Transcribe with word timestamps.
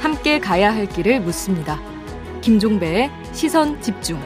함께 0.00 0.38
가야 0.38 0.74
할 0.74 0.86
길을 0.86 1.20
묻습니다. 1.20 1.78
김종배의 2.40 3.10
시선 3.32 3.80
집중. 3.80 4.18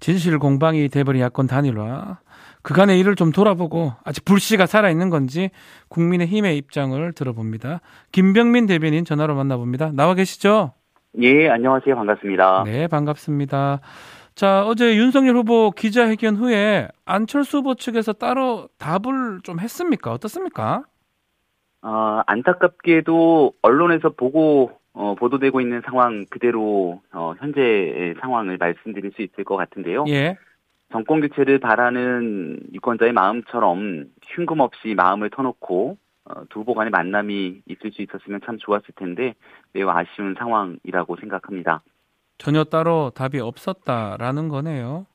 진실 0.00 0.38
공방이 0.38 0.88
돼버린 0.88 1.22
야권 1.22 1.46
단일화. 1.46 2.18
그간의 2.62 2.98
일을 3.00 3.16
좀 3.16 3.32
돌아보고 3.32 3.92
아직 4.04 4.24
불씨가 4.24 4.64
살아있는 4.64 5.10
건지 5.10 5.50
국민의 5.88 6.26
힘의 6.26 6.56
입장을 6.56 7.12
들어봅니다. 7.12 7.80
김병민 8.12 8.66
대변인 8.66 9.04
전화로 9.04 9.34
만나봅니다. 9.34 9.92
나와 9.92 10.14
계시죠? 10.14 10.72
예, 11.20 11.48
안녕하세요. 11.48 11.94
반갑습니다. 11.94 12.64
네, 12.64 12.88
반갑습니다. 12.88 13.80
자, 14.34 14.64
어제 14.66 14.96
윤석열 14.96 15.36
후보 15.36 15.70
기자회견 15.70 16.34
후에 16.36 16.88
안철수 17.04 17.58
후보 17.58 17.74
측에서 17.76 18.12
따로 18.12 18.68
답을 18.78 19.40
좀 19.44 19.60
했습니까? 19.60 20.12
어떻습니까? 20.12 20.82
어, 21.82 22.22
안타깝게도 22.26 23.52
언론에서 23.62 24.10
보고 24.10 24.72
어, 24.92 25.14
보도되고 25.14 25.60
있는 25.60 25.82
상황 25.84 26.24
그대로 26.28 27.00
어, 27.12 27.34
현재의 27.38 28.14
상황을 28.20 28.56
말씀드릴 28.58 29.12
수 29.12 29.22
있을 29.22 29.44
것 29.44 29.56
같은데요. 29.56 30.04
예. 30.08 30.36
정권 30.90 31.20
교체를 31.20 31.58
바라는 31.60 32.60
유권자의 32.72 33.12
마음처럼 33.12 34.06
흉금 34.22 34.58
없이 34.60 34.94
마음을 34.96 35.30
터놓고 35.30 35.96
어, 36.24 36.44
두 36.48 36.60
후보 36.60 36.74
간의 36.74 36.90
만남이 36.90 37.62
있을 37.66 37.92
수 37.92 38.02
있었으면 38.02 38.40
참 38.44 38.58
좋았을 38.58 38.86
텐데 38.96 39.34
매우 39.72 39.88
아쉬운 39.90 40.34
상황이라고 40.36 41.16
생각합니다. 41.20 41.82
전혀 42.38 42.64
따로 42.64 43.10
답이 43.14 43.40
없었다라는 43.40 44.48
거네요. 44.48 45.06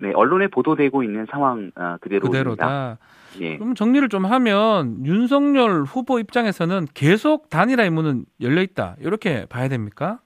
네, 0.00 0.12
언론에 0.14 0.46
보도되고 0.46 1.02
있는 1.02 1.26
상황 1.30 1.72
어, 1.74 1.96
그대로입니다. 2.00 2.28
그대로다. 2.30 2.98
예. 3.40 3.58
그럼 3.58 3.74
정리를 3.74 4.08
좀 4.08 4.24
하면 4.26 5.04
윤석열 5.04 5.82
후보 5.82 6.18
입장에서는 6.18 6.86
계속 6.94 7.50
단일화 7.50 7.82
의 7.82 7.90
문은 7.90 8.24
열려 8.40 8.62
있다. 8.62 8.96
이렇게 9.00 9.46
봐야 9.46 9.68
됩니까? 9.68 10.20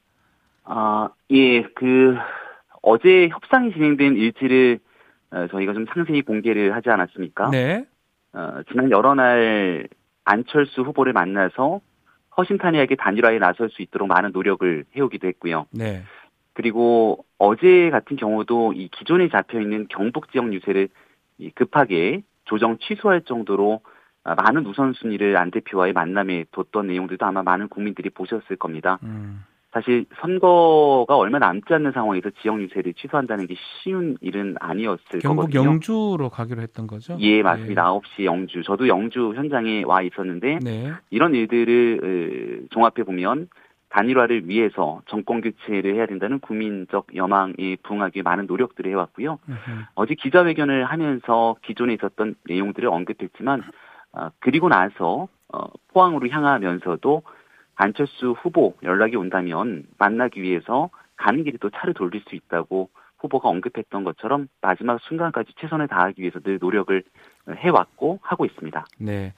아, 0.65 1.09
예, 1.31 1.63
그 1.75 2.17
어제 2.83 3.29
협상이 3.29 3.73
진행된 3.73 4.17
일지를 4.17 4.79
어, 5.31 5.47
저희가 5.51 5.73
좀 5.73 5.87
상세히 5.93 6.23
공개를 6.23 6.75
하지 6.75 6.91
않았습니까? 6.91 7.51
네. 7.51 7.87
어, 8.35 8.61
지난 8.71 8.91
여러 8.91 9.15
날 9.15 9.89
안철수 10.25 10.83
후보를 10.83 11.13
만나서 11.13 11.81
허심탄회하게 12.37 12.97
단일화에 12.97 13.39
나설 13.39 13.71
수 13.71 13.83
있도록 13.83 14.09
많은 14.09 14.33
노력을 14.33 14.85
해오기도 14.97 15.29
했고요. 15.29 15.67
네. 15.71 16.03
그리고 16.55 17.25
어제 17.39 17.91
같은 17.91 18.17
경우도 18.17 18.75
이 18.75 18.89
기존에 18.89 19.29
잡혀 19.29 19.61
있는 19.61 19.87
경북 19.89 20.31
지역 20.33 20.53
유세를 20.53 20.89
이 21.39 21.51
급하게 21.51 22.23
조정 22.45 22.79
취소할 22.79 23.23
정도로 23.23 23.81
아, 24.25 24.35
많은 24.35 24.67
우선순위를 24.67 25.37
안 25.37 25.51
대표와의 25.51 25.93
만남에 25.93 26.45
뒀던 26.53 26.87
내용들도 26.87 27.25
아마 27.27 27.43
많은 27.43 27.69
국민들이 27.69 28.09
보셨을 28.11 28.57
겁니다. 28.57 28.99
음. 29.03 29.45
사실 29.73 30.05
선거가 30.21 31.17
얼마 31.17 31.39
남지 31.39 31.73
않는 31.73 31.93
상황에서 31.93 32.29
지역 32.43 32.61
유세를 32.61 32.93
취소한다는 32.93 33.47
게 33.47 33.55
쉬운 33.83 34.19
일은 34.21 34.57
아니었을 34.61 35.21
경북 35.21 35.45
거거든요. 35.45 35.65
영주로 35.65 36.29
가기로 36.29 36.61
했던 36.61 36.87
거죠? 36.87 37.17
예, 37.21 37.43
맞습니다. 37.43 37.85
9시 37.85 38.25
영주. 38.25 38.63
저도 38.63 38.87
영주 38.89 39.33
현장에 39.35 39.83
와 39.85 40.03
있었는데 40.03 40.59
네. 40.63 40.93
이런 41.09 41.35
일들을 41.35 42.67
종합해 42.71 43.05
보면 43.05 43.49
단일화를 43.89 44.49
위해서 44.49 45.01
정권 45.07 45.41
교체를 45.41 45.95
해야 45.95 46.07
된다는 46.07 46.39
국민적 46.39 47.15
여망에 47.15 47.77
부응하기 47.83 48.17
위해 48.17 48.23
많은 48.23 48.47
노력들을 48.47 48.91
해왔고요. 48.91 49.39
음흠. 49.49 49.71
어제 49.95 50.15
기자회견을 50.15 50.85
하면서 50.85 51.57
기존에 51.63 51.95
있었던 51.95 52.35
내용들을 52.47 52.89
언급했지만 52.89 53.63
어, 54.13 54.29
그리고 54.39 54.69
나서 54.69 55.29
어, 55.53 55.67
포항으로 55.89 56.29
향하면서도 56.29 57.23
안철수 57.77 58.33
후보 58.33 58.75
연락이 58.83 59.17
온다면 59.17 59.85
만나기 59.99 60.43
위해서 60.43 60.91
가는 61.17 61.45
길에 61.45 61.57
또 61.61 61.71
차를 61.71 61.95
돌릴 61.95 62.23
수 62.29 62.35
있다고 62.35 62.91
후보가 63.19 63.49
언급했던 63.49 64.03
것처럼 64.03 64.49
마지막 64.61 65.01
순간까지 65.03 65.53
최선을 65.61 65.87
다하기 65.87 66.21
위해서 66.21 66.41
늘 66.41 66.59
노력을 66.61 67.03
해왔고 67.49 68.19
하고 68.23 68.45
있습니다. 68.45 68.85
네. 68.99 69.33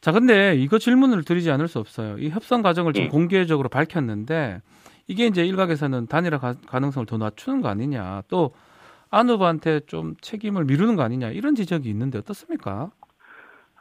자, 0.00 0.12
근데 0.12 0.54
이거 0.54 0.78
질문을 0.78 1.24
드리지 1.24 1.50
않을 1.50 1.66
수 1.66 1.78
없어요. 1.78 2.18
이 2.18 2.28
협상 2.28 2.60
과정을 2.60 2.92
좀 2.92 3.04
예. 3.04 3.08
공개적으로 3.08 3.70
밝혔는데 3.70 4.60
이게 5.06 5.26
이제 5.26 5.44
일각에서는 5.44 6.06
단일화 6.06 6.38
가, 6.38 6.54
가능성을 6.66 7.06
더 7.06 7.16
낮추는 7.16 7.62
거 7.62 7.68
아니냐. 7.68 8.22
또 8.28 8.52
안 9.10 9.28
후보한테 9.28 9.80
좀 9.86 10.14
책임을 10.20 10.64
미루는 10.64 10.96
거 10.96 11.02
아니냐. 11.02 11.30
이런 11.30 11.54
지적이 11.54 11.90
있는데 11.90 12.18
어떻습니까? 12.18 12.90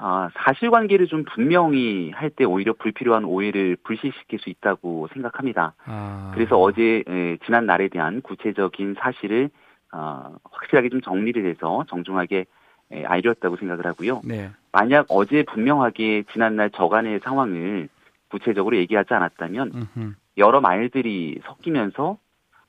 아, 0.02 0.30
사실관계를 0.34 1.08
좀 1.08 1.26
분명히 1.26 2.12
할 2.12 2.30
때 2.30 2.46
오히려 2.46 2.74
불필요한 2.74 3.26
오해를 3.26 3.76
불식시킬 3.84 4.40
수 4.40 4.50
있다고 4.50 5.08
생각합니다. 5.14 5.74
아. 5.86 6.32
그래서 6.34 6.58
어제 6.58 7.04
에, 7.08 7.38
지난 7.46 7.66
날에 7.66 7.90
대한 7.90 8.22
구체적인 8.22 8.96
사실을 9.00 9.50
어, 9.92 10.36
확실하게 10.52 10.90
좀 10.90 11.02
정리를 11.02 11.46
해서 11.50 11.84
정중하게 11.90 12.46
에, 12.92 13.04
알렸다고 13.06 13.58
생각을 13.58 13.86
하고요. 13.88 14.22
네. 14.24 14.52
만약 14.72 15.06
어제 15.10 15.44
분명하게 15.44 16.24
지난날 16.32 16.70
저간의 16.70 17.20
상황을 17.24 17.90
구체적으로 18.30 18.78
얘기하지 18.78 19.14
않았다면 19.14 19.72
음흠. 19.98 20.14
여러 20.38 20.62
말들이 20.62 21.40
섞이면서 21.44 22.18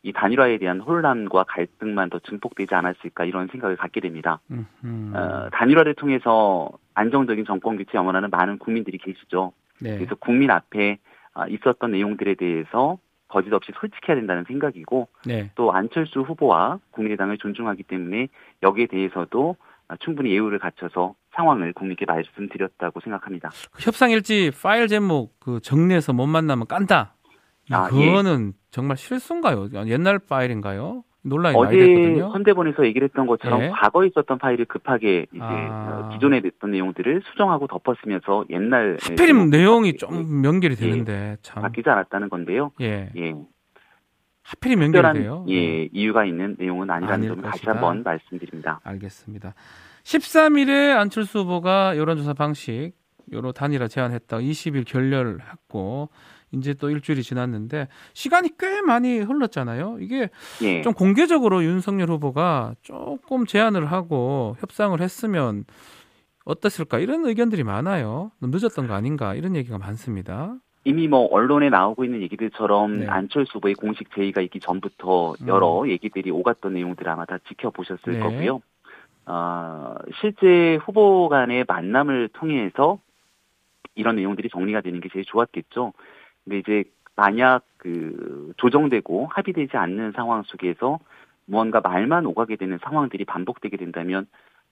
이 0.02 0.12
단일화에 0.14 0.56
대한 0.56 0.80
혼란과 0.80 1.44
갈등만 1.44 2.08
더 2.08 2.18
증폭되지 2.20 2.74
않았을까 2.74 3.26
이런 3.26 3.48
생각을 3.48 3.76
갖게 3.76 4.00
됩니다. 4.00 4.40
음흠. 4.50 5.14
어, 5.14 5.48
단일화를 5.52 5.94
통해서 5.94 6.70
안정적인 7.00 7.46
정권 7.46 7.78
교체 7.78 7.92
영원하는 7.94 8.28
많은 8.30 8.58
국민들이 8.58 8.98
계시죠. 8.98 9.52
네. 9.80 9.96
그래서 9.96 10.14
국민 10.16 10.50
앞에 10.50 10.98
아, 11.32 11.46
있었던 11.46 11.92
내용들에 11.92 12.34
대해서 12.34 12.98
거짓 13.28 13.52
없이 13.52 13.72
솔직해야 13.80 14.16
된다는 14.16 14.44
생각이고 14.46 15.08
네. 15.24 15.50
또 15.54 15.72
안철수 15.72 16.20
후보와 16.20 16.80
국민의당을 16.90 17.38
존중하기 17.38 17.84
때문에 17.84 18.28
여기에 18.62 18.86
대해서도 18.86 19.56
아, 19.88 19.96
충분히 19.96 20.32
예우를 20.32 20.58
갖춰서 20.58 21.14
상황을 21.34 21.72
국민께 21.72 22.04
말씀드렸다고 22.04 23.00
생각합니다. 23.00 23.50
그 23.72 23.82
협상 23.82 24.10
일지 24.10 24.50
파일 24.62 24.86
제목 24.86 25.38
그 25.40 25.60
정리해서 25.60 26.12
못 26.12 26.26
만나면 26.26 26.66
깐다. 26.66 27.14
아, 27.70 27.88
이거는 27.88 28.52
정말 28.70 28.96
실수인가요? 28.96 29.68
옛날 29.86 30.18
파일인가요? 30.18 31.04
논란이 31.22 31.56
어제 31.56 31.76
됐거든요. 31.76 32.28
헌대본에서 32.28 32.84
얘기를 32.86 33.06
했던 33.08 33.26
것처럼 33.26 33.62
예. 33.62 33.68
과거에 33.68 34.06
있었던 34.08 34.38
파일을 34.38 34.64
급하게 34.64 35.26
이제 35.32 35.40
아. 35.42 36.06
어, 36.06 36.08
기존에 36.12 36.40
냈던 36.40 36.70
내용들을 36.70 37.22
수정하고 37.26 37.66
덮었으면서 37.66 38.44
옛날 38.50 38.96
하필이면 39.00 39.50
내용이 39.50 39.88
예. 39.88 39.96
좀 39.96 40.42
연결이 40.44 40.76
되는데 40.76 41.36
참. 41.42 41.62
바뀌지 41.62 41.88
않았다는 41.88 42.28
건데요. 42.30 42.72
예. 42.80 43.10
예, 43.16 43.34
하필이면 44.44 44.94
연결돼요. 44.94 45.44
예 45.48 45.88
이유가 45.92 46.24
있는 46.24 46.56
내용은 46.58 46.90
아니라는 46.90 47.28
점을 47.28 47.42
다시. 47.42 47.66
한번 47.66 48.02
말씀드립니다. 48.02 48.80
알겠습니다. 48.84 49.54
13일에 50.04 50.96
안철수 50.96 51.40
후보가 51.40 51.96
여론조사 51.98 52.32
방식 52.32 52.92
여로 53.32 53.52
단일화 53.52 53.86
제안했다. 53.88 54.38
20일 54.38 54.84
결렬했고 54.86 56.08
이제 56.52 56.74
또 56.74 56.90
일주일이 56.90 57.22
지났는데 57.22 57.88
시간이 58.12 58.50
꽤 58.58 58.80
많이 58.82 59.18
흘렀잖아요. 59.18 59.98
이게 60.00 60.30
예. 60.62 60.82
좀 60.82 60.92
공개적으로 60.92 61.62
윤석열 61.64 62.08
후보가 62.10 62.74
조금 62.82 63.46
제안을 63.46 63.86
하고 63.86 64.56
협상을 64.60 65.00
했으면 65.00 65.64
어땠을까 66.44 66.98
이런 66.98 67.24
의견들이 67.24 67.62
많아요. 67.62 68.32
늦었던 68.40 68.88
거 68.88 68.94
아닌가 68.94 69.34
이런 69.34 69.54
얘기가 69.54 69.78
많습니다. 69.78 70.56
이미 70.84 71.08
뭐 71.08 71.26
언론에 71.30 71.68
나오고 71.68 72.04
있는 72.04 72.22
얘기들처럼 72.22 73.00
네. 73.00 73.06
안철수 73.06 73.58
후보의 73.58 73.74
공식 73.74 74.14
제의가 74.14 74.40
있기 74.40 74.60
전부터 74.60 75.34
여러 75.46 75.84
얘기들이 75.86 76.30
오갔던 76.30 76.72
내용들을 76.72 77.10
아마 77.10 77.26
다 77.26 77.38
지켜보셨을 77.48 78.14
네. 78.14 78.18
거고요. 78.18 78.62
어, 79.26 79.94
실제 80.20 80.76
후보 80.76 81.28
간의 81.28 81.64
만남을 81.68 82.30
통해서 82.32 82.98
이런 83.94 84.16
내용들이 84.16 84.48
정리가 84.48 84.80
되는 84.80 85.00
게 85.00 85.10
제일 85.12 85.26
좋았겠죠. 85.26 85.92
근데 86.44 86.58
이제 86.58 86.84
만약 87.16 87.62
그 87.76 88.52
조정되고 88.56 89.28
합의되지 89.30 89.76
않는 89.76 90.12
상황 90.12 90.42
속에서 90.44 90.98
무언가 91.46 91.80
말만 91.80 92.26
오가게 92.26 92.56
되는 92.56 92.78
상황들이 92.82 93.24
반복되게 93.24 93.76
된다면 93.76 94.26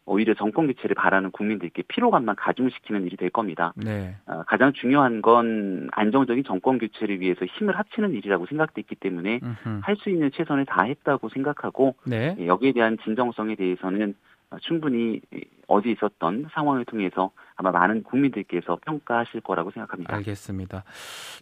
오히려 0.06 0.32
정권 0.32 0.66
교체를 0.68 0.94
바라는 0.94 1.30
국민들께 1.32 1.82
피로감만 1.86 2.36
가중시키는 2.36 3.04
일이 3.04 3.16
될 3.18 3.28
겁니다. 3.28 3.74
네. 3.76 4.16
어, 4.26 4.42
가장 4.46 4.72
중요한 4.72 5.20
건 5.20 5.88
안정적인 5.92 6.44
정권 6.44 6.78
교체를 6.78 7.20
위해서 7.20 7.44
힘을 7.44 7.76
합치는 7.78 8.14
일이라고 8.14 8.46
생각됐기 8.46 8.94
때문에. 8.94 9.40
할 9.82 9.96
수 9.96 10.08
있는 10.08 10.30
최선을 10.32 10.64
다했다고 10.64 11.28
생각하고 11.28 11.96
네. 12.06 12.36
예, 12.38 12.46
여기에 12.46 12.72
대한 12.72 12.96
진정성에 13.04 13.56
대해서는 13.56 14.14
어, 14.14 14.27
충분히 14.62 15.20
예, 15.34 15.40
어제 15.66 15.90
있었던 15.90 16.48
상황을 16.52 16.84
통해서 16.86 17.30
아마 17.56 17.70
많은 17.70 18.02
국민들께서 18.02 18.78
평가하실 18.84 19.42
거라고 19.42 19.70
생각합니다. 19.70 20.14
알겠습니다. 20.14 20.84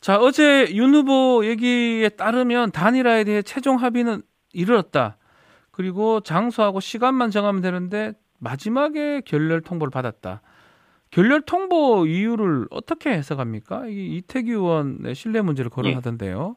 자, 0.00 0.19
어제 0.19 0.67
윤 0.75 0.94
후보 0.94 1.44
얘기에 1.44 2.08
따르면 2.11 2.73
단일화에 2.73 3.25
대해 3.25 3.43
최종 3.43 3.76
합의는 3.76 4.23
이르렀다. 4.53 5.19
그리고 5.70 6.20
장소하고 6.20 6.81
시간만 6.81 7.31
정하면 7.31 7.62
되는데 7.62 8.14
마지막에 8.38 9.20
결렬 9.20 9.61
통보를 9.61 9.91
받았다. 9.91 10.43
결렬 11.11 11.43
통보 11.43 12.06
이유를 12.06 12.67
어떻게 12.70 13.11
해석합니까? 13.11 13.87
이 13.87 14.17
이태규 14.17 14.50
의원의 14.50 15.14
신뢰 15.14 15.41
문제를 15.41 15.70
거론하던데요. 15.70 16.56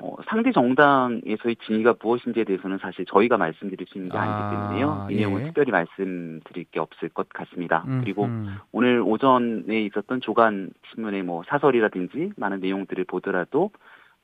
어, 0.00 0.16
상대 0.26 0.52
정당에서의 0.52 1.56
진위가 1.66 1.96
무엇인지에 2.00 2.44
대해서는 2.44 2.78
사실 2.78 3.04
저희가 3.06 3.36
말씀드릴 3.36 3.86
수 3.88 3.98
있는 3.98 4.10
게 4.10 4.18
아, 4.18 4.24
니기 4.24 4.56
때문에요. 4.56 5.08
이 5.10 5.16
내용은 5.16 5.40
예. 5.40 5.44
특별히 5.46 5.72
말씀드릴 5.72 6.64
게 6.70 6.80
없을 6.80 7.08
것 7.08 7.28
같습니다. 7.30 7.84
음, 7.86 8.00
그리고 8.02 8.24
음. 8.26 8.56
오늘 8.72 9.00
오전에 9.00 9.80
있었던 9.82 10.20
조간 10.20 10.70
신문의 10.92 11.22
뭐 11.22 11.42
사설이라든지 11.48 12.32
많은 12.36 12.60
내용들을 12.60 13.04
보더라도 13.04 13.70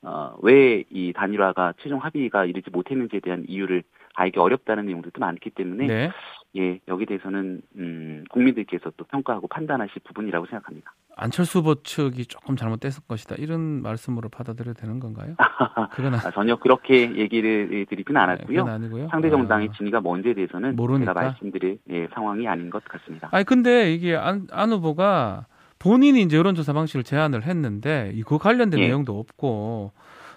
어, 0.01 0.35
왜 0.41 0.83
이 0.91 1.13
단일화가 1.13 1.73
최종 1.79 1.99
합의가 1.99 2.45
이르지 2.45 2.69
못했는지에 2.69 3.19
대한 3.21 3.43
이유를 3.47 3.83
알기 4.13 4.39
어렵다는 4.39 4.85
내용들도 4.85 5.19
많기 5.19 5.49
때문에 5.49 5.87
네. 5.87 6.11
예 6.55 6.79
여기 6.87 7.05
대해서는 7.05 7.61
음, 7.75 8.23
국민들께서 8.29 8.91
또 8.95 9.03
평가하고 9.05 9.47
판단하실 9.47 10.01
부분이라고 10.05 10.45
생각합니다. 10.45 10.93
안철수 11.17 11.59
후보 11.59 11.75
측이 11.75 12.25
조금 12.25 12.55
잘못됐을 12.55 13.03
것이다 13.07 13.35
이런 13.37 13.81
말씀으로 13.81 14.29
받아들여야 14.29 14.73
되는 14.73 14.99
건가요? 14.99 15.35
그건 15.91 16.15
아, 16.15 16.31
전혀 16.31 16.55
그렇게 16.57 17.15
얘기를 17.15 17.85
않았고요. 18.17 18.65
네, 18.65 18.71
아니고요. 18.71 19.07
상대 19.09 19.29
정당의 19.29 19.69
아. 19.71 19.77
진위가 19.77 20.01
뭔지에 20.01 20.33
대해서는 20.33 20.75
모르니까. 20.75 21.13
제가 21.13 21.25
말씀드릴 21.25 21.79
예, 21.89 22.07
상황이 22.13 22.47
아닌 22.47 22.69
것 22.69 22.83
같습니다. 22.83 23.29
아니 23.31 23.45
근데 23.45 23.93
이게 23.93 24.15
안, 24.15 24.47
안 24.51 24.71
후보가 24.71 25.45
본인이 25.79 26.21
이제 26.21 26.37
여론조사 26.37 26.73
방식을 26.73 27.03
제안을 27.03 27.43
했는데 27.43 28.11
이거 28.13 28.37
관련된 28.37 28.81
예. 28.81 28.87
내용도 28.87 29.17
없고 29.17 29.93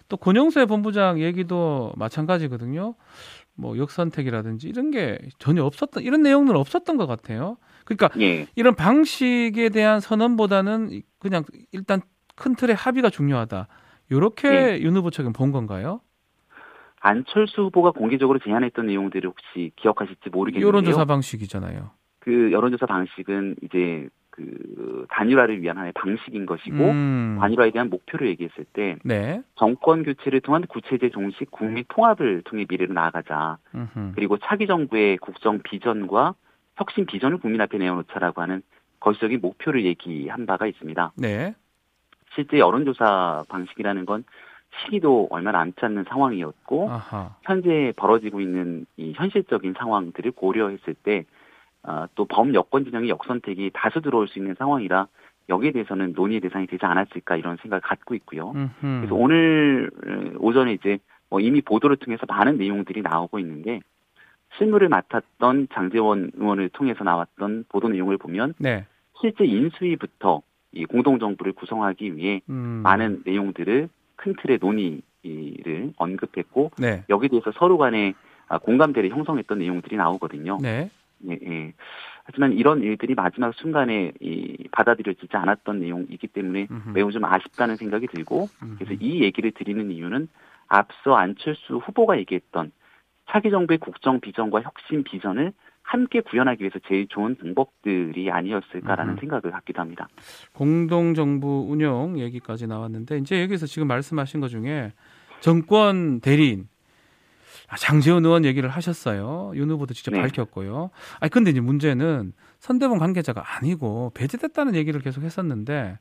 또 0.08 0.16
권영세 0.16 0.66
본부장 0.66 1.18
얘기도 1.20 1.92
마찬가지거든요. 1.96 2.94
뭐 3.58 3.76
역선택이라든지 3.76 4.68
이런 4.68 4.90
게 4.90 5.18
전혀 5.38 5.64
없었던 5.64 6.02
이런 6.04 6.22
내용은 6.22 6.56
없었던 6.56 6.96
것 6.96 7.06
같아요. 7.06 7.56
그러니까 7.84 8.08
예. 8.20 8.46
이런 8.54 8.74
방식에 8.74 9.68
대한 9.70 10.00
선언보다는 10.00 11.02
그냥 11.18 11.42
일단 11.72 12.00
큰 12.36 12.54
틀의 12.54 12.76
합의가 12.76 13.10
중요하다. 13.10 13.66
이렇게 14.10 14.48
예. 14.48 14.78
윤 14.80 14.96
후보 14.96 15.10
측은 15.10 15.32
본 15.32 15.50
건가요? 15.50 16.00
안철수 17.00 17.62
후보가 17.62 17.90
공개적으로 17.90 18.38
제안했던 18.38 18.86
내용들을 18.86 19.28
혹시 19.28 19.72
기억하실지 19.76 20.30
모르겠는데요. 20.30 20.66
여론조사 20.66 21.04
방식이잖아요. 21.04 21.90
그 22.20 22.52
여론조사 22.52 22.86
방식은 22.86 23.56
이제 23.62 24.08
그 24.38 25.06
단일화를 25.10 25.60
위한 25.62 25.76
하나의 25.76 25.92
방식인 25.92 26.46
것이고 26.46 26.76
음. 26.76 27.38
단일화에 27.40 27.72
대한 27.72 27.90
목표를 27.90 28.28
얘기했을 28.28 28.64
때 28.72 28.96
네. 29.02 29.42
정권 29.56 30.04
교체를 30.04 30.40
통한 30.40 30.64
구체제 30.64 31.10
종식 31.10 31.50
국민 31.50 31.84
통합을 31.88 32.42
통해 32.44 32.64
미래로 32.68 32.94
나아가자. 32.94 33.58
음흠. 33.74 34.12
그리고 34.14 34.38
차기 34.38 34.68
정부의 34.68 35.16
국정 35.16 35.58
비전과 35.58 36.34
혁신 36.76 37.04
비전을 37.06 37.38
국민 37.38 37.60
앞에 37.60 37.78
내어놓자라고 37.78 38.40
하는 38.40 38.62
거시적인 39.00 39.40
목표를 39.40 39.84
얘기한 39.84 40.46
바가 40.46 40.68
있습니다. 40.68 41.12
네. 41.16 41.54
실제 42.36 42.60
여론조사 42.60 43.44
방식이라는 43.48 44.06
건 44.06 44.22
시기도 44.84 45.26
얼마 45.30 45.50
남지 45.50 45.78
않는 45.80 46.04
상황이었고 46.08 46.90
아하. 46.90 47.34
현재 47.42 47.92
벌어지고 47.96 48.40
있는 48.40 48.86
이 48.96 49.14
현실적인 49.14 49.74
상황들을 49.76 50.30
고려했을 50.30 50.94
때 50.94 51.24
어, 51.24 51.37
또 52.14 52.24
범여권 52.26 52.84
진영의 52.84 53.08
역선택이 53.08 53.70
다수 53.72 54.00
들어올 54.00 54.28
수 54.28 54.38
있는 54.38 54.54
상황이라 54.58 55.06
여기에 55.48 55.72
대해서는 55.72 56.12
논의의 56.14 56.40
대상이 56.40 56.66
되지 56.66 56.84
않았을까 56.84 57.36
이런 57.36 57.56
생각을 57.56 57.80
갖고 57.80 58.14
있고요. 58.14 58.50
음흠. 58.50 58.70
그래서 58.80 59.14
오늘 59.14 59.90
어, 60.06 60.36
오전에 60.38 60.74
이제 60.74 60.98
뭐 61.30 61.40
이미 61.40 61.60
보도를 61.60 61.96
통해서 61.96 62.26
많은 62.26 62.58
내용들이 62.58 63.02
나오고 63.02 63.38
있는데 63.38 63.80
실무를 64.56 64.88
맡았던 64.88 65.68
장재원 65.72 66.30
의원을 66.34 66.70
통해서 66.70 67.04
나왔던 67.04 67.66
보도 67.68 67.88
내용을 67.88 68.16
보면 68.18 68.54
네. 68.58 68.86
실제 69.20 69.44
인수위부터 69.44 70.42
이 70.72 70.84
공동정부를 70.84 71.52
구성하기 71.52 72.16
위해 72.16 72.40
음. 72.48 72.80
많은 72.82 73.22
내용들을 73.24 73.88
큰 74.16 74.34
틀의 74.42 74.58
논의를 74.60 75.92
언급했고 75.96 76.72
네. 76.78 77.04
여기에 77.08 77.28
대해서 77.28 77.52
서로 77.52 77.78
간에 77.78 78.14
아, 78.48 78.58
공감대를 78.58 79.10
형성했던 79.10 79.58
내용들이 79.58 79.96
나오거든요. 79.96 80.58
네. 80.60 80.90
예, 81.26 81.38
예. 81.42 81.72
하지만 82.24 82.52
이런 82.52 82.82
일들이 82.82 83.14
마지막 83.14 83.54
순간에 83.54 84.12
이 84.20 84.68
받아들여지지 84.70 85.34
않았던 85.34 85.80
내용이기 85.80 86.26
때문에 86.28 86.68
음흠. 86.70 86.90
매우 86.90 87.10
좀 87.10 87.24
아쉽다는 87.24 87.76
생각이 87.76 88.06
들고 88.08 88.48
그래서 88.78 88.92
이 89.00 89.22
얘기를 89.22 89.50
드리는 89.52 89.90
이유는 89.90 90.28
앞서 90.68 91.14
안철수 91.14 91.78
후보가 91.78 92.18
얘기했던 92.18 92.70
차기 93.30 93.50
정부의 93.50 93.78
국정 93.78 94.20
비전과 94.20 94.62
혁신 94.62 95.04
비전을 95.04 95.52
함께 95.82 96.20
구현하기 96.20 96.62
위해서 96.62 96.78
제일 96.86 97.06
좋은 97.08 97.34
방법들이 97.36 98.30
아니었을까라는 98.30 99.14
음. 99.14 99.18
생각을 99.20 99.50
갖기도 99.50 99.80
합니다. 99.80 100.06
공동 100.52 101.14
정부 101.14 101.66
운영 101.66 102.18
얘기까지 102.18 102.66
나왔는데 102.66 103.16
이제 103.18 103.42
여기서 103.42 103.64
지금 103.64 103.88
말씀하신 103.88 104.40
것 104.40 104.48
중에 104.48 104.92
정권 105.40 106.20
대리인 106.20 106.64
아, 106.64 106.77
장재원 107.76 108.24
의원 108.24 108.44
얘기를 108.44 108.68
하셨어요. 108.68 109.52
윤 109.54 109.70
후보도 109.70 109.92
직접 109.92 110.12
네. 110.12 110.20
밝혔고요. 110.22 110.90
아니 111.20 111.30
근데 111.30 111.50
이제 111.50 111.60
문제는 111.60 112.32
선대본 112.58 112.98
관계자가 112.98 113.42
아니고 113.56 114.12
배제됐다는 114.14 114.74
얘기를 114.74 115.00
계속 115.00 115.22
했었는데 115.22 115.98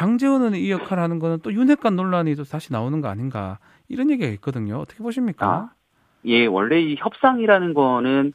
의원이 0.00 0.60
이 0.60 0.70
역할을 0.70 1.02
하는 1.02 1.18
거는 1.18 1.40
또 1.42 1.52
윤핵관 1.52 1.96
논란이 1.96 2.34
또 2.36 2.44
다시 2.44 2.72
나오는 2.72 3.00
거 3.00 3.08
아닌가 3.08 3.58
이런 3.88 4.10
얘기가 4.10 4.30
있거든요. 4.32 4.78
어떻게 4.78 5.02
보십니까? 5.02 5.46
아, 5.46 5.70
예, 6.24 6.46
원래 6.46 6.80
이 6.80 6.96
협상이라는 6.98 7.74
거는 7.74 8.32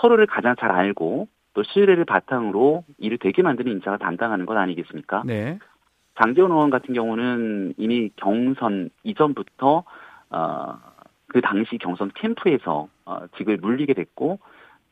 서로를 0.00 0.26
가장 0.26 0.54
잘 0.58 0.70
알고 0.70 1.28
또 1.54 1.62
신뢰를 1.62 2.04
바탕으로 2.04 2.84
일을 2.98 3.18
되게 3.18 3.42
만드는 3.42 3.72
인사가 3.72 3.98
담당하는 3.98 4.46
것 4.46 4.56
아니겠습니까? 4.56 5.22
네. 5.26 5.58
장재원 6.20 6.50
의원 6.52 6.70
같은 6.70 6.94
경우는 6.94 7.74
이미 7.76 8.10
경선 8.16 8.90
이전부터 9.02 9.84
어, 10.30 10.78
그 11.30 11.40
당시 11.40 11.78
경선 11.78 12.10
캠프에서 12.14 12.88
어, 13.04 13.26
직을 13.38 13.56
물리게 13.58 13.94
됐고 13.94 14.40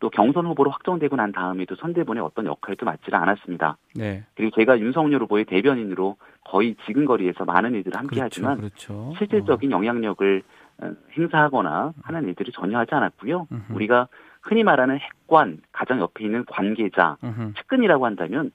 또 0.01 0.09
경선 0.11 0.47
후보로 0.47 0.71
확정되고 0.71 1.17
난 1.17 1.33
다음에도 1.33 1.75
선대본의 1.75 2.23
어떤 2.23 2.47
역할도 2.47 2.87
맡지를 2.87 3.19
않았습니다. 3.19 3.77
네. 3.97 4.25
그리고 4.37 4.55
제가 4.55 4.79
윤석열 4.79 5.23
후보의 5.23 5.45
대변인으로 5.47 6.17
거의 6.45 6.77
지근거리에서 6.87 7.45
많은 7.45 7.75
일들을 7.75 7.99
함께 7.99 8.17
그렇죠, 8.17 8.25
하지만 8.25 8.59
그렇죠. 8.59 9.13
실질적인 9.19 9.73
어. 9.73 9.77
영향력을 9.77 10.43
어, 10.83 10.93
행사하거나 11.17 11.93
하는 12.03 12.29
일들을 12.29 12.53
전혀 12.53 12.79
하지 12.79 12.95
않았고요. 12.95 13.49
으흠. 13.51 13.75
우리가 13.75 14.07
흔히 14.41 14.63
말하는 14.63 14.99
핵관, 14.99 15.59
가장 15.73 15.99
옆에 15.99 16.25
있는 16.25 16.45
관계자, 16.45 17.17
으흠. 17.25 17.55
측근이라고 17.55 18.07
한다면 18.07 18.53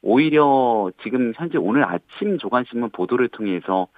오히려 0.00 0.90
지금 1.02 1.34
현재 1.36 1.58
오늘 1.58 1.84
아침 1.84 2.38
조간신문 2.38 2.90
보도를 2.90 3.28
통해서 3.28 3.88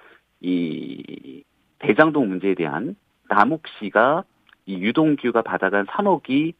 이 0.41 1.43
대장동 1.79 2.27
문제에 2.27 2.55
대한 2.55 2.97
남욱 3.29 3.63
씨가 3.79 4.23
이 4.65 4.77
유동규가 4.79 5.41
받아간 5.41 5.85
3억이 5.85 6.53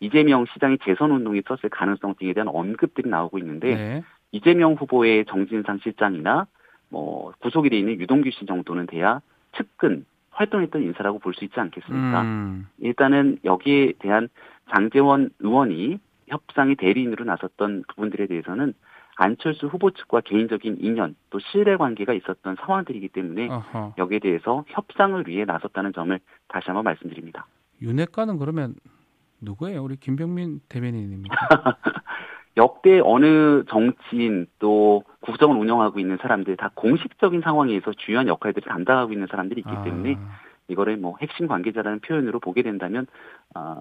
이재명 0.00 0.44
시장이 0.52 0.78
재선 0.84 1.12
운동에 1.12 1.42
썼을 1.46 1.70
가능성 1.70 2.16
등에 2.18 2.32
대한 2.32 2.48
언급들이 2.48 3.08
나오고 3.08 3.38
있는데 3.38 3.74
네. 3.74 4.04
이재명 4.32 4.74
후보의 4.74 5.24
정진상 5.26 5.78
실장이나 5.82 6.46
뭐 6.88 7.32
구속이 7.38 7.70
돼 7.70 7.78
있는 7.78 8.00
유동규 8.00 8.30
씨 8.30 8.44
정도는 8.46 8.86
돼야 8.86 9.20
측근 9.56 10.04
활동했던 10.30 10.82
인사라고 10.82 11.20
볼 11.20 11.32
수 11.34 11.44
있지 11.44 11.58
않겠습니까? 11.58 12.22
음. 12.22 12.66
일단은 12.80 13.38
여기에 13.44 13.94
대한 14.00 14.28
장재원 14.70 15.30
의원이 15.38 15.98
협상의 16.26 16.74
대리인으로 16.74 17.24
나섰던 17.24 17.84
부분들에 17.88 18.26
대해서는 18.26 18.74
안철수 19.16 19.66
후보 19.66 19.90
측과 19.90 20.20
개인적인 20.22 20.78
인연 20.80 21.14
또 21.30 21.38
신뢰 21.38 21.76
관계가 21.76 22.12
있었던 22.14 22.56
상황들이기 22.60 23.08
때문에 23.08 23.48
어허. 23.48 23.94
여기에 23.98 24.18
대해서 24.20 24.64
협상을 24.68 25.26
위해 25.28 25.44
나섰다는 25.44 25.92
점을 25.92 26.18
다시 26.48 26.66
한번 26.66 26.84
말씀드립니다. 26.84 27.46
윤핵관은 27.80 28.38
그러면 28.38 28.74
누구예요? 29.40 29.82
우리 29.82 29.96
김병민 29.96 30.60
대변인입니까? 30.68 31.36
역대 32.56 33.00
어느 33.02 33.64
정치인 33.68 34.46
또 34.60 35.02
국정을 35.20 35.56
운영하고 35.56 35.98
있는 35.98 36.18
사람들 36.20 36.56
다 36.56 36.70
공식적인 36.74 37.40
상황에서 37.40 37.92
주요한 37.92 38.28
역할들을 38.28 38.68
담당하고 38.68 39.12
있는 39.12 39.26
사람들이 39.28 39.60
있기 39.60 39.70
아. 39.70 39.82
때문에 39.82 40.16
이거를 40.68 40.96
뭐 40.96 41.16
핵심 41.20 41.46
관계자라는 41.46 42.00
표현으로 42.00 42.40
보게 42.40 42.62
된다면 42.62 43.06
어, 43.54 43.80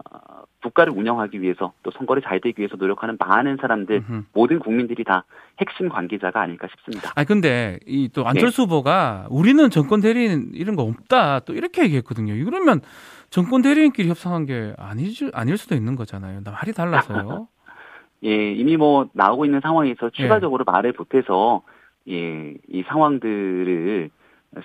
국가를 0.62 0.94
운영하기 0.94 1.42
위해서 1.42 1.74
또 1.82 1.92
선거를 1.92 2.22
잘 2.22 2.42
되기 2.42 2.60
위해서 2.60 2.76
노력하는 2.76 3.18
많은 3.20 3.58
사람들 3.62 4.04
음흠. 4.10 4.24
모든 4.34 4.60
국민들이 4.60 5.04
다 5.04 5.24
핵심 5.60 5.90
관계자가 5.90 6.42
아닐까 6.42 6.68
싶습니다. 6.72 7.12
아 7.16 7.24
근데 7.24 7.80
이 7.86 8.10
또 8.14 8.28
안철수 8.28 8.58
네. 8.58 8.64
후보가 8.64 9.28
우리는 9.30 9.70
정권 9.70 10.02
대리인 10.02 10.52
이런 10.54 10.76
거 10.76 10.84
없다 10.84 11.40
또 11.42 11.54
이렇게 11.54 11.84
얘기했거든요. 11.84 12.34
이러면 12.34 12.82
정권 13.30 13.62
대리인끼리 13.62 14.10
협상한 14.10 14.46
게 14.46 14.74
아닐 14.78 15.12
아닐 15.34 15.58
수도 15.58 15.76
있는 15.76 15.96
거잖아요. 15.96 16.42
나 16.44 16.52
말이 16.52 16.74
달라서요. 16.74 17.48
예, 18.26 18.52
이미 18.54 18.78
뭐 18.78 19.10
나오고 19.14 19.46
있는 19.46 19.60
상황에서 19.62 20.10
추가적으로 20.12 20.64
예. 20.68 20.72
말을 20.72 20.94
보태서 20.94 21.62
예, 22.10 22.54
이 22.70 22.84
상황들을 22.88 24.10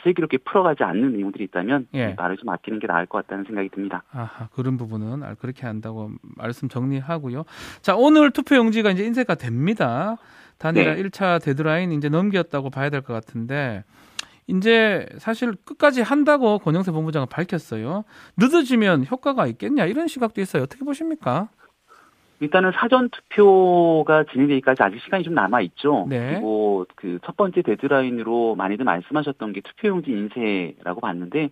슬기롭게 0.02 0.38
풀어가지 0.38 0.82
않는 0.84 1.12
내용들이 1.16 1.44
있다면 1.44 1.88
예. 1.94 2.14
말을 2.14 2.36
좀 2.36 2.48
아끼는 2.48 2.78
게 2.78 2.86
나을 2.86 3.06
것 3.06 3.18
같다는 3.26 3.44
생각이 3.44 3.68
듭니다. 3.70 4.02
아하, 4.12 4.48
그런 4.48 4.76
부분은 4.76 5.22
아, 5.22 5.34
그렇게 5.34 5.66
한다고 5.66 6.10
말씀 6.36 6.68
정리하고요. 6.68 7.44
자, 7.80 7.96
오늘 7.96 8.30
투표 8.30 8.56
용지가 8.56 8.90
이제 8.90 9.04
인쇄가 9.04 9.34
됩니다. 9.34 10.16
단일화 10.58 10.94
네. 10.94 11.02
1차 11.04 11.42
데드라인 11.42 11.92
이제 11.92 12.08
넘겼다고 12.08 12.70
봐야 12.70 12.90
될 12.90 13.02
것 13.02 13.12
같은데 13.12 13.84
이제 14.48 15.06
사실 15.18 15.54
끝까지 15.64 16.00
한다고 16.02 16.58
권영세 16.58 16.90
본부장은 16.90 17.28
밝혔어요. 17.28 18.04
늦어지면 18.38 19.06
효과가 19.10 19.46
있겠냐 19.46 19.84
이런 19.84 20.08
시각도 20.08 20.40
있어요. 20.40 20.62
어떻게 20.62 20.84
보십니까? 20.84 21.48
일단은 22.40 22.70
사전 22.72 23.08
투표가 23.10 24.24
진행되기까지 24.30 24.82
아직 24.82 25.00
시간이 25.02 25.24
좀 25.24 25.34
남아 25.34 25.60
있죠. 25.62 26.06
네. 26.08 26.34
그리고 26.34 26.86
그 26.94 27.18
첫 27.24 27.36
번째 27.36 27.62
데드라인으로 27.62 28.54
많이들 28.54 28.84
말씀하셨던 28.84 29.52
게 29.52 29.60
투표용지 29.60 30.10
인쇄라고 30.10 31.00
봤는데 31.00 31.50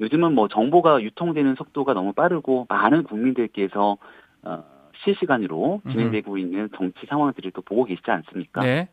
요즘은 0.00 0.34
뭐 0.34 0.48
정보가 0.48 1.02
유통되는 1.02 1.54
속도가 1.54 1.94
너무 1.94 2.12
빠르고 2.12 2.66
많은 2.68 3.04
국민들께서 3.04 3.96
어, 4.42 4.64
실시간으로 5.04 5.82
진행되고 5.90 6.36
있는 6.38 6.68
정치 6.76 7.06
상황들을 7.06 7.52
또 7.52 7.62
보고 7.62 7.84
계시지 7.84 8.10
않습니까? 8.10 8.60
네. 8.62 8.88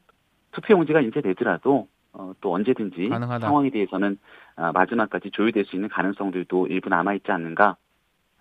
투표용지가 0.51 1.01
인쇄되더라도 1.01 1.87
어, 2.13 2.33
또 2.41 2.53
언제든지 2.53 3.09
가능하다. 3.09 3.45
상황에 3.47 3.69
대해서는 3.69 4.17
아, 4.57 4.71
마지막까지 4.73 5.31
조율될 5.31 5.65
수 5.65 5.75
있는 5.75 5.89
가능성들도 5.89 6.67
일부 6.67 6.89
남아 6.89 7.13
있지 7.15 7.31
않는가 7.31 7.77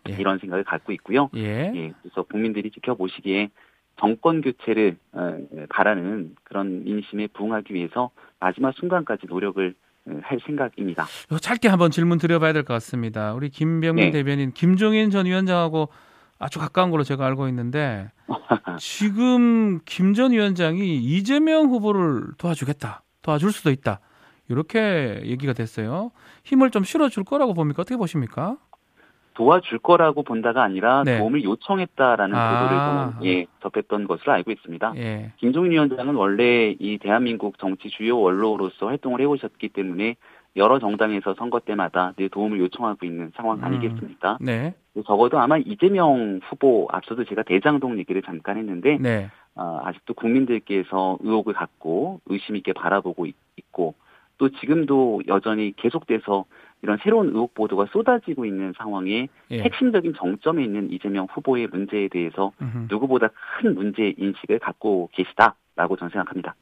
예. 0.09 0.14
이런 0.19 0.38
생각을 0.38 0.64
갖고 0.64 0.92
있고요. 0.92 1.28
예. 1.37 1.73
예, 1.75 1.92
그래서 2.02 2.23
국민들이 2.23 2.71
지켜보시기에 2.71 3.50
정권 3.99 4.40
교체를 4.40 4.97
어, 5.12 5.38
바라는 5.69 6.37
그런 6.45 6.85
민심에 6.85 7.26
부응하기 7.28 7.75
위해서 7.75 8.11
마지막 8.38 8.75
순간까지 8.75 9.26
노력을 9.28 9.75
어, 10.07 10.21
할 10.23 10.40
생각입니다. 10.47 11.04
요 11.33 11.38
짧게 11.38 11.69
한번 11.69 11.90
질문 11.90 12.19
드려봐야 12.19 12.52
될 12.54 12.62
것 12.64 12.73
같습니다. 12.75 13.35
우리 13.35 13.50
김병민 13.50 14.07
네. 14.07 14.11
대변인, 14.11 14.52
김종인 14.52 15.11
전 15.11 15.26
위원장하고 15.26 15.88
아주 16.38 16.59
가까운 16.59 16.90
걸로 16.90 17.02
제가 17.04 17.26
알고 17.26 17.49
있는데 17.49 18.11
지금 18.78 19.80
김 19.85 20.14
전 20.14 20.33
위원장이 20.33 20.97
이재명 20.97 21.66
후보를 21.66 22.28
도와주겠다, 22.38 23.02
도와줄 23.23 23.52
수도 23.52 23.71
있다 23.71 24.00
이렇게 24.49 25.21
얘기가 25.25 25.52
됐어요. 25.52 26.11
힘을 26.45 26.71
좀 26.71 26.83
실어줄 26.85 27.25
거라고 27.25 27.52
봅니까? 27.54 27.83
어떻게 27.83 27.97
보십니까? 27.97 28.57
도와줄 29.40 29.78
거라고 29.78 30.23
본다가 30.23 30.62
아니라 30.62 31.02
네. 31.02 31.18
도움을 31.18 31.42
요청했다라는 31.44 32.37
아. 32.37 32.61
보도를 32.61 33.20
좀, 33.20 33.26
예, 33.26 33.47
접했던 33.62 34.06
것으로 34.06 34.32
알고 34.32 34.50
있습니다. 34.50 34.92
예, 34.97 35.32
김종인 35.38 35.73
위원장은 35.73 36.14
원래 36.14 36.76
이 36.78 36.99
대한민국 36.99 37.59
정치 37.59 37.88
주요 37.88 38.20
원로로서 38.20 38.88
활동을 38.88 39.23
해오셨기 39.23 39.70
때문에 39.70 40.16
여러 40.56 40.78
정당에서 40.78 41.35
선거 41.38 41.59
때마다 41.59 42.12
늘 42.18 42.28
도움을 42.28 42.59
요청하고 42.61 43.06
있는 43.06 43.32
상황 43.35 43.56
음. 43.59 43.64
아니겠습니까? 43.64 44.37
네, 44.42 44.75
적어도 45.06 45.38
아마 45.38 45.56
이재명 45.56 46.40
후보 46.44 46.87
앞서도 46.90 47.25
제가 47.25 47.42
대장동 47.42 47.99
얘기를 47.99 48.20
잠깐 48.20 48.59
했는데 48.59 48.99
네, 49.00 49.30
아, 49.54 49.80
아직도 49.85 50.12
국민들께서 50.14 51.16
의혹을 51.20 51.54
갖고 51.54 52.20
의심 52.26 52.56
있게 52.56 52.75
바라보고 52.75 53.25
있, 53.25 53.35
고 53.70 53.94
또 54.40 54.49
지금도 54.49 55.20
여전히 55.28 55.75
계속돼서 55.76 56.47
이런 56.82 56.99
새로운 57.02 57.28
의혹 57.28 57.54
보도가 57.54 57.87
쏟아지고 57.92 58.44
있는 58.44 58.72
상황에 58.76 59.28
예. 59.50 59.60
핵심적인 59.60 60.14
정점에 60.16 60.64
있는 60.64 60.90
이재명 60.90 61.26
후보의 61.30 61.66
문제에 61.68 62.08
대해서 62.08 62.52
음흠. 62.60 62.87
누구보다 62.90 63.28
큰 63.60 63.75
문제 63.75 64.14
인식을 64.16 64.58
갖고 64.60 65.08
계시다라고 65.12 65.96
저는 65.96 66.10
생각합니다. 66.10 66.54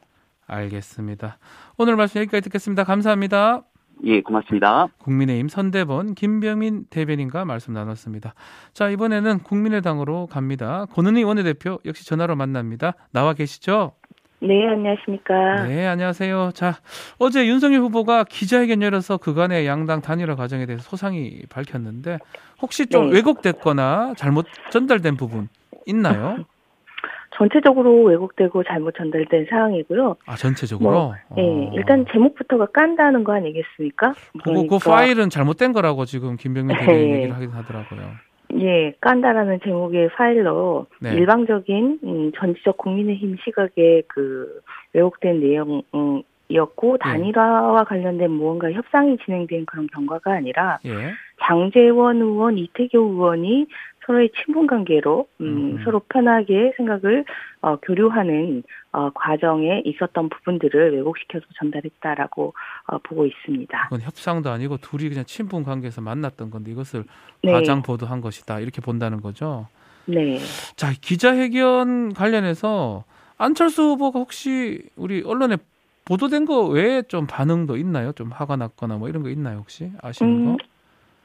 알겠습니다. 0.47 1.39
오늘 1.77 1.97
말씀 1.97 2.21
여기까지 2.21 2.43
듣겠습니다. 2.45 2.85
감사합니다. 2.85 3.63
예, 4.05 4.21
고맙습니다. 4.23 4.87
국민의힘 4.99 5.49
선대본 5.49 6.15
김병민 6.15 6.87
대변인과 6.89 7.45
말씀 7.45 7.75
나눴습니다. 7.75 8.35
자 8.73 8.89
이번에는 8.91 9.41
국민의당으로 9.41 10.27
갑니다. 10.27 10.87
권은희 10.93 11.25
원내대표 11.25 11.79
역시 11.85 12.07
전화로 12.07 12.37
만납니다. 12.37 12.95
나와 13.13 13.35
계시죠? 13.35 13.93
네, 14.41 14.69
안녕하십니까. 14.69 15.67
네, 15.67 15.87
안녕하세요. 15.87 16.53
자, 16.55 16.75
어제 17.19 17.47
윤석열 17.47 17.81
후보가 17.81 18.25
기자회견 18.25 18.83
열어서 18.83 19.17
그간의 19.17 19.67
양당 19.67 20.01
단일화 20.01 20.37
과정에 20.37 20.65
대해서 20.65 20.83
소상히 20.85 21.43
밝혔는데 21.51 22.19
혹시 22.63 22.87
좀 22.87 23.11
네. 23.11 23.17
왜곡됐거나 23.17 24.15
잘못 24.17 24.47
전달된 24.71 25.17
부분 25.17 25.49
있나요? 25.87 26.37
전체적으로 27.37 28.03
왜곡되고 28.05 28.65
잘못 28.65 28.95
전달된 28.97 29.47
사항이고요. 29.51 30.17
아, 30.27 30.37
전체적으로? 30.37 30.91
뭐, 30.91 31.15
예, 31.37 31.43
어. 31.43 31.71
일단 31.75 32.05
제목부터가 32.13 32.67
깐다는 32.67 33.23
거 33.23 33.33
아니겠습니까? 33.35 34.13
그 34.13 34.39
그러니까, 34.45 34.79
파일은 34.79 35.31
잘못된 35.31 35.73
거라고 35.73 36.05
지금 36.05 36.37
김병민 36.37 36.77
대변인 36.79 37.11
네. 37.11 37.15
얘기를 37.17 37.35
하긴 37.35 37.51
하더라고요. 37.51 38.28
예, 38.55 38.95
깐다라는 39.01 39.61
제목의 39.63 40.11
파일로 40.11 40.87
네. 41.01 41.15
일방적인 41.15 42.01
음, 42.03 42.33
전지적 42.35 42.79
국민의힘 42.79 43.37
시각의 43.45 44.05
그 44.09 44.63
왜곡된 44.95 45.41
내용이었고 45.41 46.93
네. 46.93 46.99
단일화와 46.99 47.85
관련된 47.85 48.31
무언가 48.31 48.73
협상이 48.73 49.19
진행된 49.25 49.67
그런 49.67 49.87
경과가 49.89 50.33
아니라 50.33 50.79
예. 50.87 51.13
장재원 51.43 52.23
의원, 52.23 52.59
이태교 52.59 52.99
의원이 52.99 53.67
서로의 54.09 54.31
친분 54.43 54.67
관계로 54.67 55.29
음, 55.43 55.47
음. 55.47 55.81
서로 55.85 56.01
편하게 56.09 56.73
생각을 56.79 57.27
어, 57.61 57.77
교류하는 57.77 58.63
어, 58.93 59.11
과정에 59.11 59.83
있었던 59.85 60.31
부분들을 60.31 60.97
왜곡시켜서 60.97 61.45
전달했다라고 61.59 62.55
어, 62.87 62.99
보고 62.99 63.27
있습니다. 63.27 63.83
그건 63.85 64.01
협상도 64.01 64.51
아니고 64.51 64.79
둘이 64.79 65.11
그냥 65.11 65.25
친분 65.27 65.63
관계에서 65.63 66.01
만났던 66.01 66.51
건데 66.51 66.71
이것을 66.71 67.05
네, 67.43 67.53
과장 67.53 67.83
보도한 67.83 68.23
것이다. 68.23 68.61
이렇게 68.61 68.81
본다는 68.81 69.21
거죠. 69.21 69.69
네. 70.07 70.39
자, 70.77 70.91
기자회견 70.99 72.15
관련해서 72.15 73.05
안철수 73.37 73.83
후보가 73.83 74.21
혹시 74.21 74.83
우리 74.97 75.23
언론에 75.23 75.59
보도된 76.07 76.47
거 76.47 76.67
외에 76.67 77.03
좀 77.03 77.27
반응도 77.27 77.77
있나요? 77.77 78.13
좀 78.13 78.31
화가 78.33 78.57
났거나 78.57 78.97
뭐 78.97 79.11
이런 79.11 79.23
거 79.23 79.29
있나요, 79.29 79.59
혹시? 79.59 79.93
아시는 80.01 80.47
거? 80.47 80.57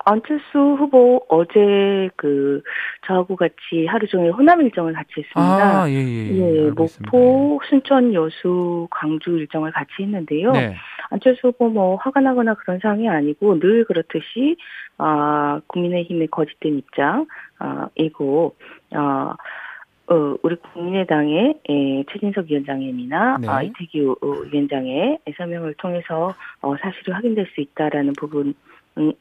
음, 0.06 0.14
안철수 0.14 0.58
후보 0.78 1.26
어제 1.30 2.10
그 2.16 2.62
저하고 3.06 3.36
같이 3.36 3.86
하루 3.88 4.08
종일 4.08 4.32
호남 4.32 4.62
일정을 4.62 4.94
같이 4.94 5.12
했습니다. 5.18 5.82
아, 5.82 5.90
예, 5.90 5.94
예. 5.94 5.98
예. 5.98 6.38
예, 6.38 6.68
있습니다. 6.70 7.12
목포, 7.12 7.60
순천, 7.70 8.14
여수, 8.14 8.88
광주 8.92 9.32
일정을 9.32 9.72
같이 9.72 9.92
했는데요. 10.02 10.52
네. 10.52 10.76
안철수 11.10 11.48
후보 11.48 11.70
뭐 11.70 11.96
화가 11.98 12.22
나거나 12.22 12.56
그런 12.56 12.80
상황이 12.80 13.08
아니고 13.08 13.60
늘 13.60 13.86
그렇듯이 13.86 14.58
아 14.98 15.62
국민의힘의 15.68 16.28
거짓된 16.28 16.78
입장 16.78 17.26
아 17.60 17.88
이고 17.96 18.56
아 18.92 19.36
어, 20.08 20.36
우리 20.44 20.56
국민의당의 20.58 21.60
에, 21.70 22.04
최진석 22.12 22.48
위원장님이나 22.50 23.38
네. 23.42 23.48
아, 23.48 23.64
이태규 23.64 24.18
어, 24.22 24.28
위원장의 24.52 25.20
서명을 25.38 25.76
통해서 25.76 26.36
어, 26.62 26.76
사실이 26.78 27.12
확인될 27.12 27.48
수 27.56 27.62
있다라는 27.62 28.14
부분의 28.20 28.54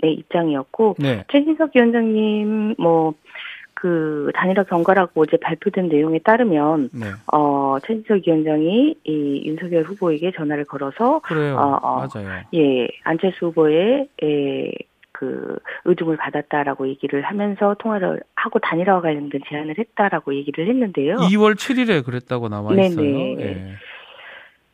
입장이었고 0.03 0.97
네. 0.99 1.25
최진석 1.31 1.71
위원장님 1.75 2.77
뭐그 2.79 4.31
단일화 4.35 4.65
경과라고 4.65 5.23
어제 5.23 5.37
발표된 5.37 5.89
내용에 5.89 6.19
따르면 6.21 6.91
네. 6.93 7.07
어 7.33 7.79
최진석 7.85 8.27
위원장이 8.27 8.97
이 9.05 9.43
윤석열 9.47 9.85
후보에게 9.85 10.33
전화를 10.37 10.65
걸어서 10.65 11.21
그래요. 11.21 11.57
어, 11.57 11.79
어. 11.83 12.07
맞아요. 12.07 12.43
예, 12.55 12.89
안철수 13.05 13.47
후보의 13.47 14.09
에, 14.23 14.73
그 15.13 15.57
의중을 15.85 16.17
받았다라고 16.17 16.89
얘기를 16.89 17.23
하면서 17.23 17.77
통화를 17.79 18.23
하고 18.35 18.59
단일화와 18.59 19.03
관련된 19.03 19.43
제안을 19.49 19.77
했다라고 19.79 20.35
얘기를 20.35 20.67
했는데요. 20.67 21.17
2월 21.17 21.55
7일에 21.55 22.05
그랬다고 22.05 22.49
나와 22.49 22.75
네네. 22.75 22.87
있어요. 22.89 23.41
예. 23.41 23.77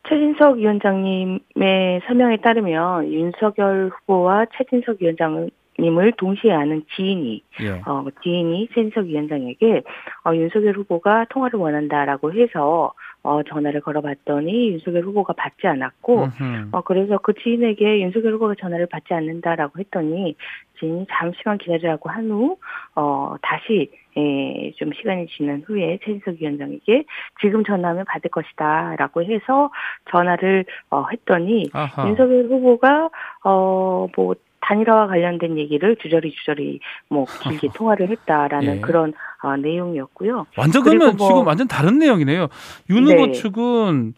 최진석 0.09 0.57
위원장님의 0.57 2.01
설명에 2.07 2.37
따르면 2.37 3.13
윤석열 3.13 3.91
후보와 3.93 4.47
최진석 4.57 4.97
위원장님을 5.01 6.13
동시에 6.17 6.51
아는 6.51 6.83
지인이 6.95 7.43
예. 7.61 7.81
어, 7.85 8.05
지인이 8.23 8.69
최진석 8.73 9.05
위원장에게 9.05 9.83
어, 10.25 10.35
윤석열 10.35 10.75
후보가 10.77 11.27
통화를 11.29 11.59
원한다라고 11.59 12.33
해서 12.33 12.93
어, 13.23 13.43
전화를 13.43 13.81
걸어봤더니 13.81 14.71
윤석열 14.71 15.03
후보가 15.03 15.33
받지 15.33 15.67
않았고. 15.67 16.23
어, 16.71 16.81
그래서 16.81 17.17
그 17.17 17.33
지인에게 17.33 18.01
윤석열 18.01 18.33
후보가 18.33 18.55
전화를 18.59 18.85
받지 18.87 19.13
않는다라고 19.13 19.79
했더니 19.79 20.35
지인이 20.79 21.05
잠시만 21.11 21.57
기다리라고 21.57 22.09
한 22.09 22.29
후, 22.31 22.57
어, 22.95 23.35
다시, 23.41 23.91
에, 24.15 24.71
좀 24.77 24.91
시간이 24.93 25.27
지난 25.27 25.61
후에 25.65 25.99
최진석 26.03 26.35
위원장에게 26.39 27.03
지금 27.41 27.63
전화하면 27.63 28.05
받을 28.05 28.31
것이다 28.31 28.95
라고 28.97 29.23
해서 29.23 29.69
전화를, 30.09 30.65
어, 30.89 31.05
했더니 31.11 31.69
아하. 31.73 32.07
윤석열 32.07 32.45
후보가, 32.45 33.09
어, 33.43 34.07
뭐, 34.15 34.35
단일화와 34.69 35.07
관련된 35.07 35.57
얘기를 35.57 35.95
주저리 35.95 36.31
주저리 36.31 36.79
뭐 37.09 37.25
길게 37.43 37.69
통화를 37.73 38.09
했다라는 38.09 38.77
예. 38.77 38.81
그런 38.81 39.13
어, 39.41 39.55
내용이었고요. 39.57 40.45
완전 40.57 40.83
그러면 40.83 41.17
뭐- 41.17 41.27
지금 41.27 41.47
완전 41.47 41.67
다른 41.67 41.97
내용이네요. 41.97 42.47
윤 42.91 43.07
후보 43.07 43.25
네. 43.27 43.31
측은 43.31 44.13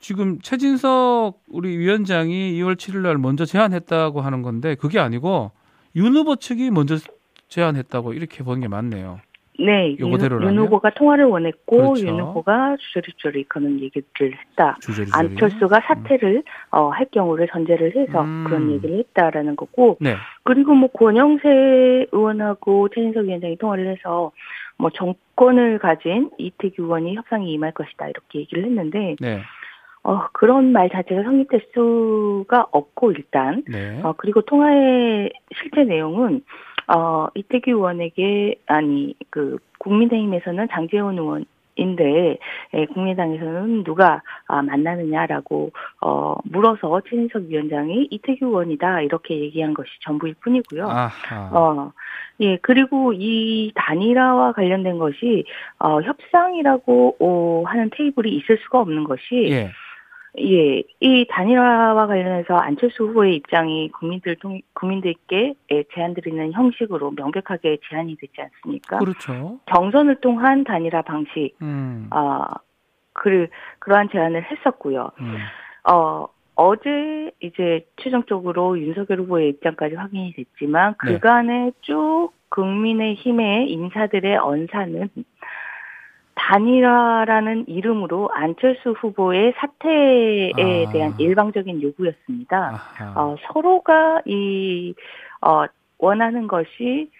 지금 0.00 0.40
최진석 0.40 1.42
우리 1.48 1.76
위원장이 1.78 2.52
2월 2.60 2.74
7일 2.74 2.98
날 3.02 3.18
먼저 3.18 3.44
제안했다고 3.44 4.20
하는 4.20 4.42
건데 4.42 4.74
그게 4.74 4.98
아니고 4.98 5.52
윤 5.94 6.16
후보 6.16 6.34
측이 6.36 6.70
먼저 6.72 6.96
제안했다고 7.48 8.14
이렇게 8.14 8.42
보는 8.42 8.62
게 8.62 8.68
맞네요. 8.68 9.20
네, 9.58 9.96
윤, 9.98 10.08
요거대로라면? 10.08 10.54
윤 10.54 10.62
후보가 10.62 10.90
통화를 10.90 11.26
원했고 11.26 11.76
그렇죠. 11.76 12.06
윤 12.06 12.20
후보가 12.20 12.76
주저리주저리 12.78 13.44
그런 13.44 13.80
얘기를 13.80 14.04
했다. 14.20 14.76
주저리주저리. 14.80 15.26
안철수가 15.26 15.80
사퇴를 15.80 16.42
어, 16.70 16.88
할 16.88 17.06
경우를 17.10 17.48
전제를 17.48 17.94
해서 17.96 18.22
음. 18.22 18.44
그런 18.46 18.70
얘기를 18.72 18.98
했다라는 18.98 19.56
거고 19.56 19.98
네. 20.00 20.16
그리고 20.42 20.74
뭐 20.74 20.88
권영세 20.90 22.06
의원하고 22.10 22.88
최진석 22.88 23.26
위원장이 23.26 23.58
통화를 23.58 23.88
해서 23.88 24.32
뭐 24.78 24.90
정권을 24.90 25.78
가진 25.78 26.30
이태규 26.38 26.82
의원이 26.84 27.14
협상에 27.16 27.46
임할 27.46 27.72
것이다 27.72 28.08
이렇게 28.08 28.40
얘기를 28.40 28.64
했는데 28.64 29.16
네. 29.20 29.42
어, 30.04 30.26
그런 30.32 30.72
말 30.72 30.90
자체가 30.90 31.22
성립될 31.22 31.68
수가 31.74 32.66
없고 32.72 33.12
일단 33.12 33.62
네. 33.68 34.00
어, 34.02 34.14
그리고 34.16 34.40
통화의 34.40 35.30
실제 35.54 35.84
내용은 35.84 36.42
어, 36.88 37.28
이태규 37.34 37.70
의원에게 37.70 38.56
아니 38.66 39.14
그 39.30 39.58
국민의힘에서는 39.78 40.68
장재원 40.70 41.18
의원 41.18 41.44
인데 41.74 42.38
예, 42.74 42.86
국민당에서는 42.86 43.84
누가 43.84 44.20
아, 44.46 44.60
만나느냐라고 44.60 45.72
어, 46.02 46.36
물어서 46.44 47.00
최진석 47.08 47.44
위원장이 47.44 48.08
이태규 48.10 48.46
의원이다 48.46 49.00
이렇게 49.00 49.40
얘기한 49.40 49.72
것이 49.72 49.88
전부일 50.02 50.34
뿐이고요. 50.40 50.86
아하. 50.86 51.50
어, 51.50 51.92
예, 52.40 52.58
그리고 52.58 53.12
이 53.14 53.72
단일화와 53.74 54.52
관련된 54.52 54.98
것이, 54.98 55.44
어, 55.78 56.00
협상이라고, 56.00 57.16
어, 57.20 57.62
하는 57.66 57.90
테이블이 57.96 58.34
있을 58.36 58.58
수가 58.64 58.80
없는 58.80 59.04
것이, 59.04 59.48
예. 59.50 59.70
예, 60.38 60.82
이 61.00 61.26
단일화와 61.28 62.06
관련해서 62.06 62.54
안철수 62.56 63.04
후보의 63.04 63.36
입장이 63.36 63.90
국민들 63.90 64.36
통, 64.36 64.60
국민들께 64.72 65.54
예, 65.70 65.84
제안드리는 65.94 66.52
형식으로 66.52 67.10
명백하게 67.10 67.78
제안이 67.88 68.16
되지 68.16 68.40
않습니까? 68.40 68.98
그렇죠. 68.98 69.58
경선을 69.66 70.16
통한 70.16 70.64
단일화 70.64 71.02
방식, 71.02 71.54
음. 71.60 72.06
아, 72.10 72.46
그, 73.12 73.48
그러한 73.78 74.08
제안을 74.10 74.44
했었고요. 74.50 75.10
음. 75.20 75.36
어, 75.90 76.26
어제 76.54 77.30
이제 77.40 77.86
최종적으로 77.96 78.78
윤석열 78.78 79.20
후보의 79.20 79.50
입장까지 79.50 79.96
확인이 79.96 80.32
됐지만 80.32 80.94
네. 81.04 81.14
그간에 81.14 81.72
쭉 81.82 82.30
국민의힘의 82.50 83.70
인사들의 83.70 84.36
언사는 84.36 85.08
단일화라는 86.42 87.68
이름으로 87.68 88.30
안철수 88.32 88.90
후보의 88.92 89.54
사퇴에 89.56 90.52
아. 90.86 90.92
대한 90.92 91.14
일방적인 91.18 91.82
요구였습니다. 91.82 92.82
아하. 92.98 93.12
어, 93.14 93.36
서로가 93.42 94.22
이 94.26 94.94
어, 95.40 95.64
원하는 95.98 96.48
것이 96.48 97.10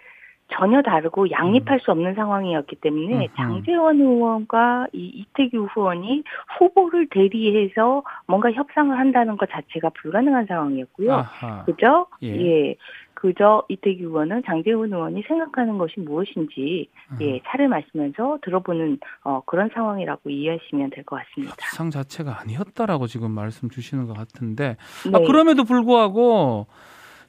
전혀 0.49 0.81
다르고 0.81 1.31
양립할 1.31 1.79
수 1.79 1.91
없는 1.91 2.15
상황이었기 2.15 2.75
때문에 2.75 3.15
음흠. 3.15 3.35
장재원 3.35 4.01
의원과 4.01 4.87
이 4.91 5.25
이태규 5.33 5.69
의원이 5.75 6.23
후보를 6.59 7.07
대리해서 7.09 8.03
뭔가 8.27 8.51
협상을 8.51 8.97
한다는 8.97 9.37
것 9.37 9.49
자체가 9.49 9.89
불가능한 10.01 10.45
상황이었고요. 10.47 11.13
아하. 11.13 11.63
그죠? 11.63 12.07
예. 12.23 12.27
예. 12.27 12.75
그저 13.23 13.63
이태규 13.69 14.03
의원은 14.03 14.43
장재원 14.45 14.91
의원이 14.91 15.23
생각하는 15.25 15.77
것이 15.77 16.01
무엇인지 16.01 16.89
음. 17.11 17.17
예, 17.21 17.39
차를 17.47 17.69
마시면서 17.69 18.39
들어보는 18.43 18.99
어, 19.23 19.41
그런 19.45 19.69
상황이라고 19.73 20.29
이해하시면 20.29 20.89
될 20.89 21.05
것 21.05 21.21
같습니다. 21.23 21.53
협상 21.53 21.89
자체가 21.89 22.41
아니었다라고 22.41 23.07
지금 23.07 23.31
말씀 23.31 23.69
주시는 23.69 24.07
것 24.07 24.13
같은데 24.13 24.75
네. 25.05 25.11
아, 25.13 25.19
그럼에도 25.19 25.63
불구하고 25.63 26.67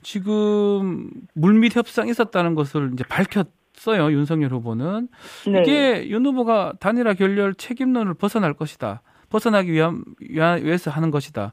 지금 0.02 1.10
물밑 1.34 1.76
협상 1.76 2.08
있었다는 2.08 2.56
것을 2.56 2.90
이제 2.92 3.04
밝혔어요 3.08 4.10
윤석열 4.10 4.50
후보는 4.50 5.06
네. 5.46 5.62
이게 5.62 6.08
윤 6.08 6.26
후보가 6.26 6.74
단일화 6.80 7.14
결렬 7.14 7.54
책임론을 7.54 8.14
벗어날 8.14 8.52
것이다 8.54 9.02
벗어나기 9.34 9.72
위함 9.72 10.04
위해서 10.20 10.92
하는 10.92 11.10
것이다 11.10 11.50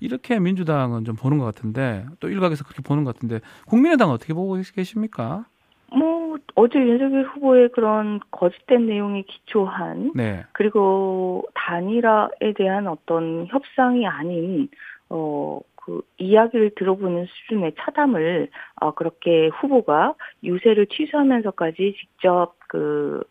이렇게 0.00 0.38
민주당은 0.38 1.04
좀 1.04 1.14
보는 1.14 1.36
것 1.36 1.44
같은데 1.44 2.06
또 2.20 2.30
일각에서 2.30 2.64
그렇게 2.64 2.82
보는 2.82 3.04
것 3.04 3.14
같은데 3.14 3.40
국민의당 3.66 4.08
은 4.08 4.14
어떻게 4.14 4.32
보고 4.32 4.56
계십니까? 4.74 5.44
뭐 5.92 6.38
어제 6.54 6.78
윤석열 6.78 7.24
후보의 7.26 7.68
그런 7.72 8.20
거짓된 8.30 8.86
내용에 8.86 9.24
기초한 9.28 10.12
네, 10.14 10.46
그리고 10.52 11.44
단일화에 11.52 12.54
대한 12.56 12.86
어떤 12.86 13.46
협상이 13.48 14.06
아닌 14.06 14.68
어. 15.10 15.60
그 15.88 16.02
이야기를 16.18 16.72
들어보는 16.76 17.24
수준의 17.24 17.72
차담을 17.78 18.50
어 18.82 18.92
그렇게 18.92 19.48
후보가 19.48 20.14
유세를 20.44 20.86
취소하면서까지 20.88 21.96
직접 21.98 22.56
그 22.68 23.22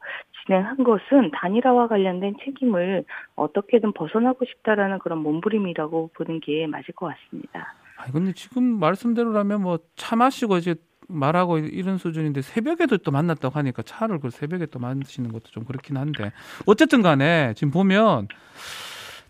진행한 0.43 0.83
것은 0.83 1.29
단일화와 1.35 1.87
관련된 1.87 2.37
책임을 2.43 3.05
어떻게든 3.35 3.93
벗어나고 3.93 4.45
싶다라는 4.45 4.97
그런 4.97 5.19
몸부림이라고 5.19 6.09
보는 6.15 6.39
게 6.39 6.65
맞을 6.65 6.95
것 6.95 7.13
같습니다. 7.13 7.75
아 7.97 8.11
근데 8.11 8.33
지금 8.33 8.63
말씀대로라면 8.79 9.61
뭐 9.61 9.77
차 9.95 10.15
마시고 10.15 10.57
이제 10.57 10.73
말하고 11.07 11.59
이런 11.59 11.99
수준인데 11.99 12.41
새벽에도 12.41 12.97
또 12.97 13.11
만났다고 13.11 13.53
하니까 13.53 13.83
차를 13.83 14.19
그 14.19 14.31
새벽에 14.31 14.65
또 14.65 14.79
마시는 14.79 15.31
것도 15.31 15.43
좀 15.51 15.63
그렇긴 15.63 15.95
한데 15.95 16.31
어쨌든 16.65 17.03
간에 17.03 17.53
지금 17.55 17.69
보면 17.69 18.27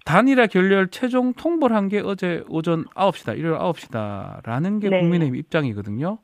단일화 0.08 0.48
결렬 0.48 0.88
최종 0.88 1.34
통보를 1.34 1.76
한게 1.76 2.02
어제 2.04 2.42
오전 2.48 2.86
9시다. 2.96 3.38
일요일 3.38 3.58
9시다라는 3.58 4.82
게 4.82 4.90
네. 4.90 5.02
국민의힘 5.02 5.36
입장이거든요. 5.36 6.20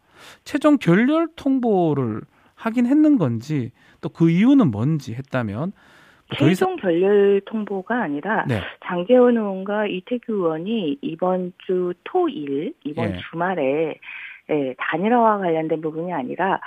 최종 0.46 0.78
결렬 0.78 1.28
통보를 1.36 2.22
하긴 2.56 2.86
했는 2.86 3.18
건지 3.18 3.72
또 4.00 4.10
그 4.10 4.30
이유는 4.30 4.72
뭔지 4.72 5.14
했다면 5.14 5.74
더 6.38 6.50
이상 6.50 6.70
최종 6.70 6.76
결렬 6.78 7.42
통보가 7.46 8.04
아니라 8.04 8.46
네. 8.48 8.62
장재원 8.86 9.36
의원과 9.38 9.88
이태규 9.88 10.32
의원이 10.34 11.00
이번 11.02 11.52
주 11.66 11.94
토일 12.06 12.74
이번 12.86 13.10
예. 13.10 13.18
주말에 13.30 14.00
예, 14.50 14.76
단일화와 14.78 15.40
관련된 15.40 15.82
부분이 15.82 16.12
아니라 16.14 16.60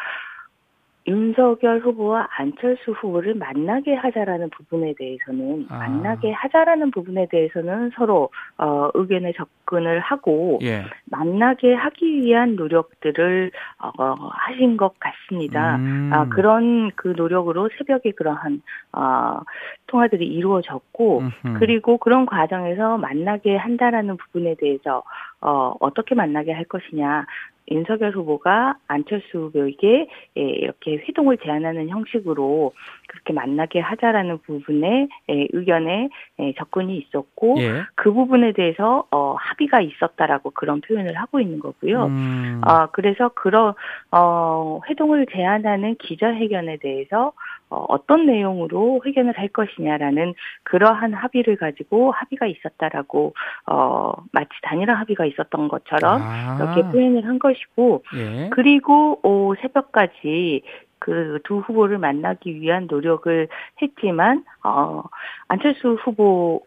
윤석열 1.07 1.81
후보와 1.81 2.29
안철수 2.37 2.93
후보를 2.93 3.35
만나게 3.35 3.95
하자라는 3.95 4.51
부분에 4.51 4.95
대해서는 4.99 5.67
아. 5.69 5.79
만나게 5.79 6.33
하자라는 6.33 6.91
부분에 6.91 7.27
대해서는 7.31 7.91
서로 7.95 8.31
어, 8.59 8.91
의견에 8.95 9.33
접근을 9.33 10.01
하고 10.01 10.59
예. 10.63 10.85
만나게 11.11 11.75
하기 11.75 12.23
위한 12.23 12.57
노력들을 12.57 13.51
어, 13.79 14.15
하신 14.15 14.77
것 14.77 14.95
같습니다. 14.99 15.77
음. 15.77 16.11
아, 16.13 16.29
그런 16.29 16.91
그 16.97 17.15
노력으로 17.17 17.69
새벽에 17.77 18.13
그러한, 18.13 18.63
어, 18.93 19.41
통화들이 19.87 20.27
이루어졌고, 20.27 21.21
음흠. 21.21 21.59
그리고 21.59 21.99
그런 21.99 22.27
과정에서 22.27 22.99
만나게 22.99 23.57
한다라는 23.57 24.17
부분에 24.17 24.55
대해서, 24.59 25.03
어, 25.47 25.75
어떻게 25.81 26.15
만나게 26.15 26.53
할 26.53 26.65
것이냐. 26.65 27.25
윤석열 27.71 28.13
후보가 28.13 28.77
안철수 28.87 29.39
후보에게 29.39 30.09
예, 30.37 30.41
이렇게 30.41 30.99
회동을 30.99 31.39
제안하는 31.39 31.89
형식으로 31.89 32.73
그렇게 33.09 33.33
만나게 33.33 33.81
하자라는 33.81 34.39
부분에 34.39 35.09
예, 35.31 35.49
의견에 35.53 36.09
예, 36.39 36.55
접근이 36.55 36.97
있었고 36.97 37.57
예. 37.59 37.83
그 37.97 38.13
부분에 38.13 38.53
대해서 38.53 39.07
어, 39.11 39.35
합의가 39.39 39.81
있었다라고 39.81 40.51
그런 40.51 40.81
표현을 40.81 41.15
하고 41.15 41.41
있는 41.41 41.59
거고요. 41.59 42.07
음. 42.07 42.61
아, 42.65 42.87
그래서 42.93 43.31
그런, 43.31 43.75
어, 44.13 44.81
회동을 44.89 45.27
제안하는 45.33 45.97
기자회견에 45.97 46.77
대해서 46.77 47.33
어, 47.69 47.85
어떤 47.89 48.27
내용으로 48.27 49.01
회견을 49.05 49.39
할 49.39 49.49
것이냐라는 49.49 50.35
그러한 50.63 51.15
합의를 51.15 51.57
가지고 51.57 52.13
합의가 52.13 52.47
있었다라고, 52.47 53.35
어, 53.67 54.13
마치 54.33 54.51
단일화 54.63 54.95
합의가 54.95 55.27
있었던 55.27 55.69
것처럼 55.69 56.21
아. 56.23 56.57
이렇게 56.59 56.83
표현을 56.93 57.27
한 57.27 57.39
것이고, 57.39 58.05
예. 58.17 58.51
그리고, 58.51 59.19
오, 59.23 59.55
새벽까지 59.57 60.63
그 60.99 61.41
두 61.45 61.59
후보를 61.59 61.99
만나기 61.99 62.61
위한 62.61 62.87
노력을 62.91 63.49
했지만, 63.83 64.45
어, 64.65 65.03
안철수 65.49 65.95
후보 65.95 66.63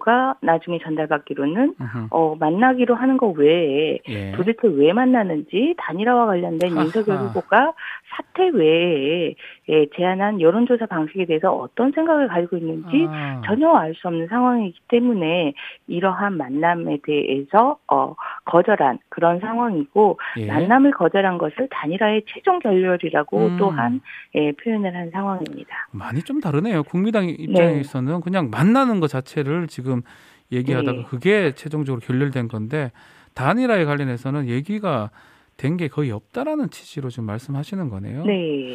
가 0.00 0.34
나중에 0.40 0.80
전달받기로는. 0.80 1.76
어, 2.10 2.34
만나기로 2.34 2.96
하는 2.96 3.16
거 3.16 3.28
외에 3.28 4.00
예. 4.08 4.32
도대체 4.32 4.58
왜 4.64 4.92
만나는지 4.92 5.74
단일화와 5.78 6.26
관련된. 6.26 6.70
윤석열 6.70 7.18
후보가 7.18 7.72
사퇴 8.12 8.50
외에 8.50 9.34
예, 9.68 9.86
제안한 9.96 10.40
여론조사 10.40 10.86
방식에 10.86 11.24
대해서 11.24 11.52
어떤 11.52 11.92
생각을 11.92 12.28
가지고 12.28 12.56
있는지 12.58 13.06
아. 13.08 13.40
전혀 13.46 13.72
알 13.72 13.94
수 13.94 14.08
없는 14.08 14.26
상황이기 14.28 14.78
때문에 14.88 15.52
이러한 15.86 16.36
만남에 16.36 16.98
대해서 17.04 17.78
어, 17.88 18.14
거절한 18.46 18.98
그런 19.10 19.38
상황이고 19.40 20.18
예. 20.38 20.46
만남을 20.46 20.92
거절한 20.92 21.38
것을 21.38 21.68
단일화의 21.70 22.22
최종 22.26 22.58
결렬이라고 22.58 23.38
음. 23.38 23.56
또한 23.58 24.00
예, 24.34 24.52
표현을 24.52 24.94
한 24.94 25.10
상황입니다. 25.10 25.88
많이 25.92 26.22
좀 26.22 26.40
다르네요. 26.40 26.82
국민당 26.84 27.26
입장에서는 27.28 28.20
그냥 28.20 28.50
만나는 28.50 29.00
것 29.00 29.08
자체를 29.08 29.66
지금 29.68 30.02
얘기하다가 30.50 30.98
네. 30.98 31.04
그게 31.08 31.52
최종적으로 31.52 32.00
결렬된 32.00 32.48
건데 32.48 32.92
단일화에 33.34 33.84
관련해서는 33.84 34.48
얘기가 34.48 35.10
된 35.56 35.76
게 35.76 35.88
거의 35.88 36.10
없다라는 36.10 36.70
취지로 36.70 37.08
지금 37.10 37.24
말씀하시는 37.26 37.88
거네요. 37.88 38.24
네. 38.24 38.74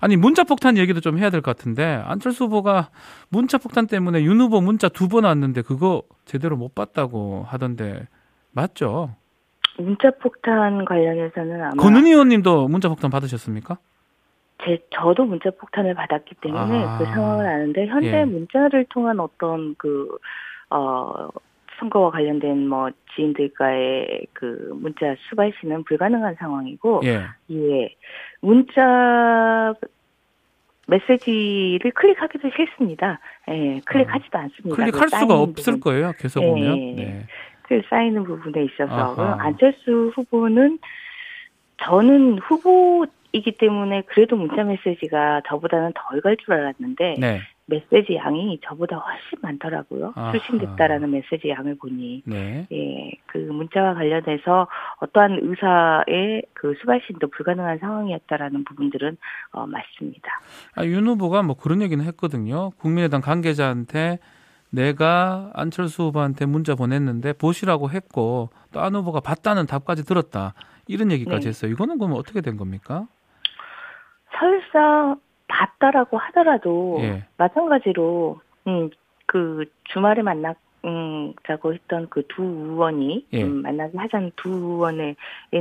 아니 0.00 0.16
문자 0.16 0.44
폭탄 0.44 0.76
얘기도 0.76 1.00
좀 1.00 1.18
해야 1.18 1.30
될 1.30 1.40
것 1.42 1.56
같은데 1.56 1.84
안철수 2.04 2.44
후보가 2.44 2.90
문자 3.30 3.58
폭탄 3.58 3.86
때문에 3.86 4.22
윤 4.22 4.40
후보 4.40 4.60
문자 4.60 4.88
두 4.88 5.08
번 5.08 5.24
왔는데 5.24 5.62
그거 5.62 6.02
제대로 6.26 6.56
못 6.56 6.74
봤다고 6.74 7.44
하던데 7.48 8.06
맞죠? 8.52 9.14
문자 9.78 10.10
폭탄 10.20 10.84
관련해서는 10.84 11.62
아마 11.62 11.70
권은 11.74 12.06
의원님도 12.06 12.68
문자 12.68 12.88
폭탄 12.88 13.10
받으셨습니까? 13.10 13.78
제 14.64 14.78
저도 14.90 15.24
문자 15.24 15.50
폭탄을 15.50 15.94
받았기 15.94 16.34
때문에 16.42 16.84
아. 16.84 16.98
그 16.98 17.04
상황을 17.04 17.46
아는데 17.46 17.86
현재 17.86 18.08
예. 18.20 18.24
문자를 18.24 18.86
통한 18.90 19.18
어떤 19.20 19.74
그 19.76 20.08
어 20.70 21.28
선거와 21.78 22.10
관련된 22.10 22.68
뭐 22.68 22.90
지인들과의 23.14 24.26
그 24.32 24.70
문자 24.80 25.14
수발시는 25.28 25.84
불가능한 25.84 26.34
상황이고 26.36 27.02
예. 27.04 27.22
예 27.50 27.94
문자 28.40 29.74
메시지를 30.86 31.90
클릭하기도 31.92 32.50
싫습니다. 32.56 33.20
예 33.48 33.80
클릭하지도 33.84 34.38
않습니다. 34.38 34.76
클릭할 34.76 35.08
그 35.10 35.16
수가 35.18 35.38
없을. 35.38 35.80
거예요. 35.80 36.12
계속 36.18 36.42
예. 36.42 36.46
보면. 36.48 36.74
네. 36.96 37.26
그 37.62 37.82
쌓이는 37.90 38.24
부분에 38.24 38.64
있어서 38.64 38.94
아하. 38.94 39.36
안철수 39.40 40.10
후보는 40.14 40.78
저는 41.82 42.38
후보이기 42.38 43.52
때문에 43.58 44.02
그래도 44.06 44.36
문자 44.36 44.64
메시지가 44.64 45.42
저보다는 45.46 45.92
덜 45.94 46.22
갈 46.22 46.34
줄 46.36 46.54
알았는데 46.54 47.16
네. 47.18 47.40
메시지 47.68 48.16
양이 48.16 48.58
저보다 48.64 48.96
훨씬 48.96 49.38
많더라고요. 49.42 50.12
아하. 50.16 50.32
수신됐다라는 50.32 51.10
메시지 51.10 51.50
양을 51.50 51.76
보니 51.76 52.22
네. 52.24 52.66
예, 52.72 53.10
그 53.26 53.38
문자와 53.38 53.94
관련해서 53.94 54.66
어떠한 55.00 55.38
의사의 55.42 56.42
그 56.54 56.74
수발신도 56.80 57.28
불가능한 57.28 57.78
상황이었다라는 57.78 58.64
부분들은 58.64 59.16
어, 59.52 59.66
맞습니다. 59.66 60.40
아, 60.76 60.84
윤 60.86 61.06
후보가 61.06 61.42
뭐 61.42 61.56
그런 61.56 61.82
얘기는 61.82 62.02
했거든요. 62.06 62.70
국민의당 62.78 63.20
관계자한테 63.20 64.18
내가 64.70 65.50
안철수 65.54 66.04
후보한테 66.04 66.46
문자 66.46 66.74
보냈는데 66.74 67.32
보시라고 67.34 67.90
했고 67.90 68.50
또 68.72 68.80
안 68.80 68.94
후보가 68.94 69.20
봤다는 69.20 69.66
답까지 69.66 70.04
들었다. 70.06 70.54
이런 70.86 71.10
얘기까지 71.12 71.42
네. 71.44 71.48
했어요. 71.48 71.70
이거는 71.70 71.98
그러면 71.98 72.18
어떻게 72.18 72.40
된 72.40 72.56
겁니까? 72.56 73.06
설사 74.38 75.16
봤다라고 75.48 76.18
하더라도 76.18 76.98
예. 77.00 77.24
마찬가지로 77.36 78.40
음, 78.66 78.90
그 79.26 79.64
주말에 79.84 80.22
만나 80.22 80.54
음, 80.84 81.32
자고 81.46 81.74
했던 81.74 82.08
그 82.08 82.22
두 82.28 82.42
의원이 82.44 83.26
예. 83.32 83.42
음, 83.42 83.62
만나게 83.62 83.98
하자는 83.98 84.32
두 84.36 84.50
의원의 84.50 85.16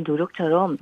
노력처럼. 0.06 0.78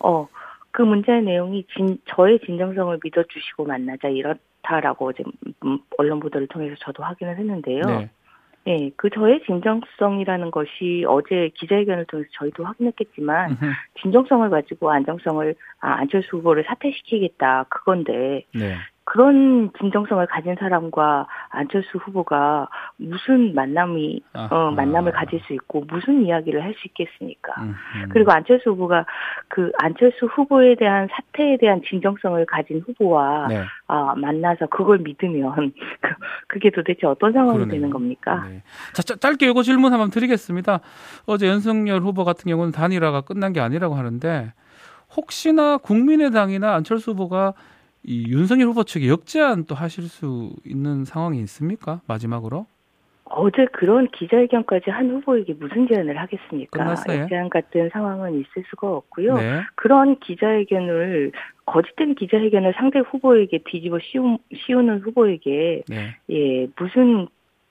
어, 0.00 0.28
그 0.70 0.82
문자의 0.82 1.22
내용이 1.22 1.64
진, 1.74 1.98
저의 2.06 2.40
진정성을 2.40 2.98
믿어주시고 3.02 3.64
만나자 3.64 4.08
이렇다라고 4.08 5.06
어제 5.08 5.22
음, 5.64 5.78
언론 5.96 6.20
보도를 6.20 6.48
통해서 6.48 6.74
저도 6.80 7.02
확인을 7.02 7.38
했는데요. 7.38 7.82
네. 7.86 8.10
예, 8.66 8.90
그 8.96 9.10
저의 9.10 9.42
진정성이라는 9.44 10.50
것이 10.50 11.04
어제 11.06 11.50
기자회견을 11.54 12.06
통해서 12.06 12.28
저희도 12.32 12.64
확인했겠지만. 12.64 13.58
진정성을 14.00 14.48
가지고 14.50 14.90
안정성을 14.90 15.54
아, 15.80 15.92
안철수 16.00 16.38
후보를 16.38 16.64
사퇴시키겠다 16.66 17.66
그건데 17.68 18.44
네. 18.54 18.76
그런 19.06 19.70
진정성을 19.78 20.26
가진 20.26 20.56
사람과 20.58 21.26
안철수 21.50 21.98
후보가 21.98 22.68
무슨 22.96 23.54
만남이 23.54 24.22
아하. 24.32 24.48
어, 24.50 24.70
만남을 24.70 25.12
가질 25.12 25.40
수 25.46 25.52
있고 25.52 25.84
무슨 25.88 26.24
이야기를 26.24 26.62
할 26.62 26.74
수 26.74 26.88
있겠습니까? 26.88 27.52
음흠. 27.62 28.08
그리고 28.08 28.32
안철수 28.32 28.70
후보가 28.70 29.04
그 29.48 29.70
안철수 29.78 30.26
후보에 30.26 30.74
대한 30.76 31.06
사태에 31.12 31.58
대한 31.58 31.82
진정성을 31.88 32.44
가진 32.46 32.82
후보와 32.86 33.46
네. 33.48 33.62
아, 33.86 34.14
만나서 34.16 34.66
그걸 34.66 34.98
믿으면 34.98 35.54
그, 36.00 36.14
그게 36.48 36.70
도대체 36.70 37.06
어떤 37.06 37.32
상황이 37.32 37.58
그러네요. 37.58 37.74
되는 37.76 37.90
겁니까? 37.90 38.44
네. 38.48 38.62
자, 38.94 39.02
짜- 39.02 39.16
짧게 39.16 39.46
이거 39.50 39.62
질문 39.62 39.92
한번 39.92 40.10
드리겠습니다. 40.10 40.80
어제 41.26 41.46
윤석열 41.46 42.00
후보 42.00 42.24
같은 42.24 42.48
경우는 42.50 42.72
단일화가 42.72 43.20
끝난 43.20 43.52
게 43.52 43.60
아니라고 43.60 43.94
하는데 43.94 44.52
혹시나 45.16 45.76
국민의당이나 45.76 46.74
안철수 46.74 47.12
후보가 47.12 47.52
이 48.04 48.26
윤석열 48.28 48.68
후보 48.68 48.84
측에 48.84 49.08
역제안 49.08 49.64
또 49.64 49.74
하실 49.74 50.04
수 50.04 50.50
있는 50.64 51.04
상황이 51.04 51.40
있습니까? 51.40 52.00
마지막으로? 52.06 52.66
어제 53.24 53.64
그런 53.72 54.08
기자회견까지 54.08 54.90
한 54.90 55.10
후보에게 55.10 55.54
무슨 55.54 55.88
제안을 55.88 56.16
하겠습니까? 56.18 56.78
끝났어요? 56.78 57.26
제안 57.28 57.48
같은 57.48 57.88
상황은 57.90 58.34
있을 58.34 58.64
수가 58.68 58.88
없고요. 58.88 59.34
네. 59.34 59.60
그런 59.74 60.18
기자회견을 60.20 61.32
거짓된 61.64 62.14
기자회견을 62.14 62.74
상대 62.76 62.98
후보에게 62.98 63.62
뒤집어 63.64 63.98
씌우, 63.98 64.38
씌우는 64.54 65.00
후보에게 65.00 65.82
네. 65.88 66.16
예 66.30 66.68
무슨 66.76 67.26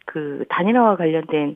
그 0.06 0.44
단일화와 0.50 0.98
관련된 0.98 1.56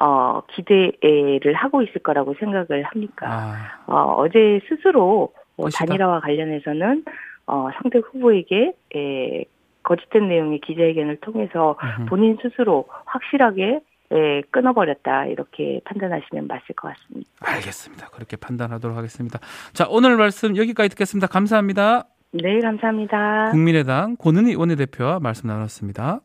어 0.00 0.42
기대를 0.48 1.54
하고 1.54 1.82
있을 1.82 2.02
거라고 2.02 2.34
생각을 2.34 2.82
합니까? 2.82 3.26
아, 3.30 3.84
어, 3.86 4.16
어제 4.18 4.60
스스로 4.68 5.32
어, 5.56 5.62
것이다. 5.62 5.86
단일화와 5.86 6.20
관련해서는 6.20 7.04
어, 7.46 7.68
상대 7.80 7.98
후보에게 7.98 8.72
에, 8.94 9.44
거짓된 9.82 10.28
내용의 10.28 10.60
기자회견을 10.60 11.20
통해서. 11.20 11.76
본인 12.08 12.36
스스로 12.42 12.86
확실하게 13.04 13.80
에, 14.10 14.42
끊어버렸다 14.50 15.26
이렇게 15.26 15.80
판단하시면 15.84 16.46
맞을 16.46 16.74
것 16.74 16.88
같습니다. 16.94 17.30
알겠습니다. 17.40 18.08
그렇게 18.08 18.36
판단하도록 18.36 18.96
하겠습니다. 18.96 19.38
자, 19.72 19.86
오늘 19.88 20.16
말씀 20.16 20.56
여기까지 20.56 20.88
듣겠습니다. 20.90 21.26
감사합니다. 21.28 22.04
네, 22.32 22.60
감사합니다. 22.60 23.50
국민의당 23.50 24.16
고은희 24.16 24.56
원내대표와 24.56 25.20
말씀 25.20 25.48
나눴습니다. 25.48 26.20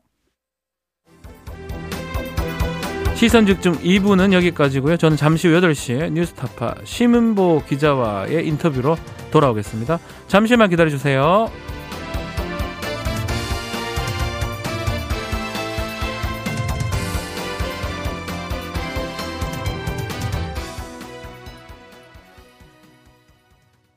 시선 3.21 3.45
집중 3.45 3.73
2부는 3.73 4.33
여기까지고요. 4.33 4.97
저는 4.97 5.15
잠시 5.15 5.47
후 5.47 5.53
8시에 5.61 6.11
뉴스타파 6.11 6.73
심은보 6.83 7.61
기자와의 7.69 8.47
인터뷰로 8.47 8.97
돌아오겠습니다. 9.29 9.99
잠시만 10.25 10.71
기다려주세요. 10.71 11.51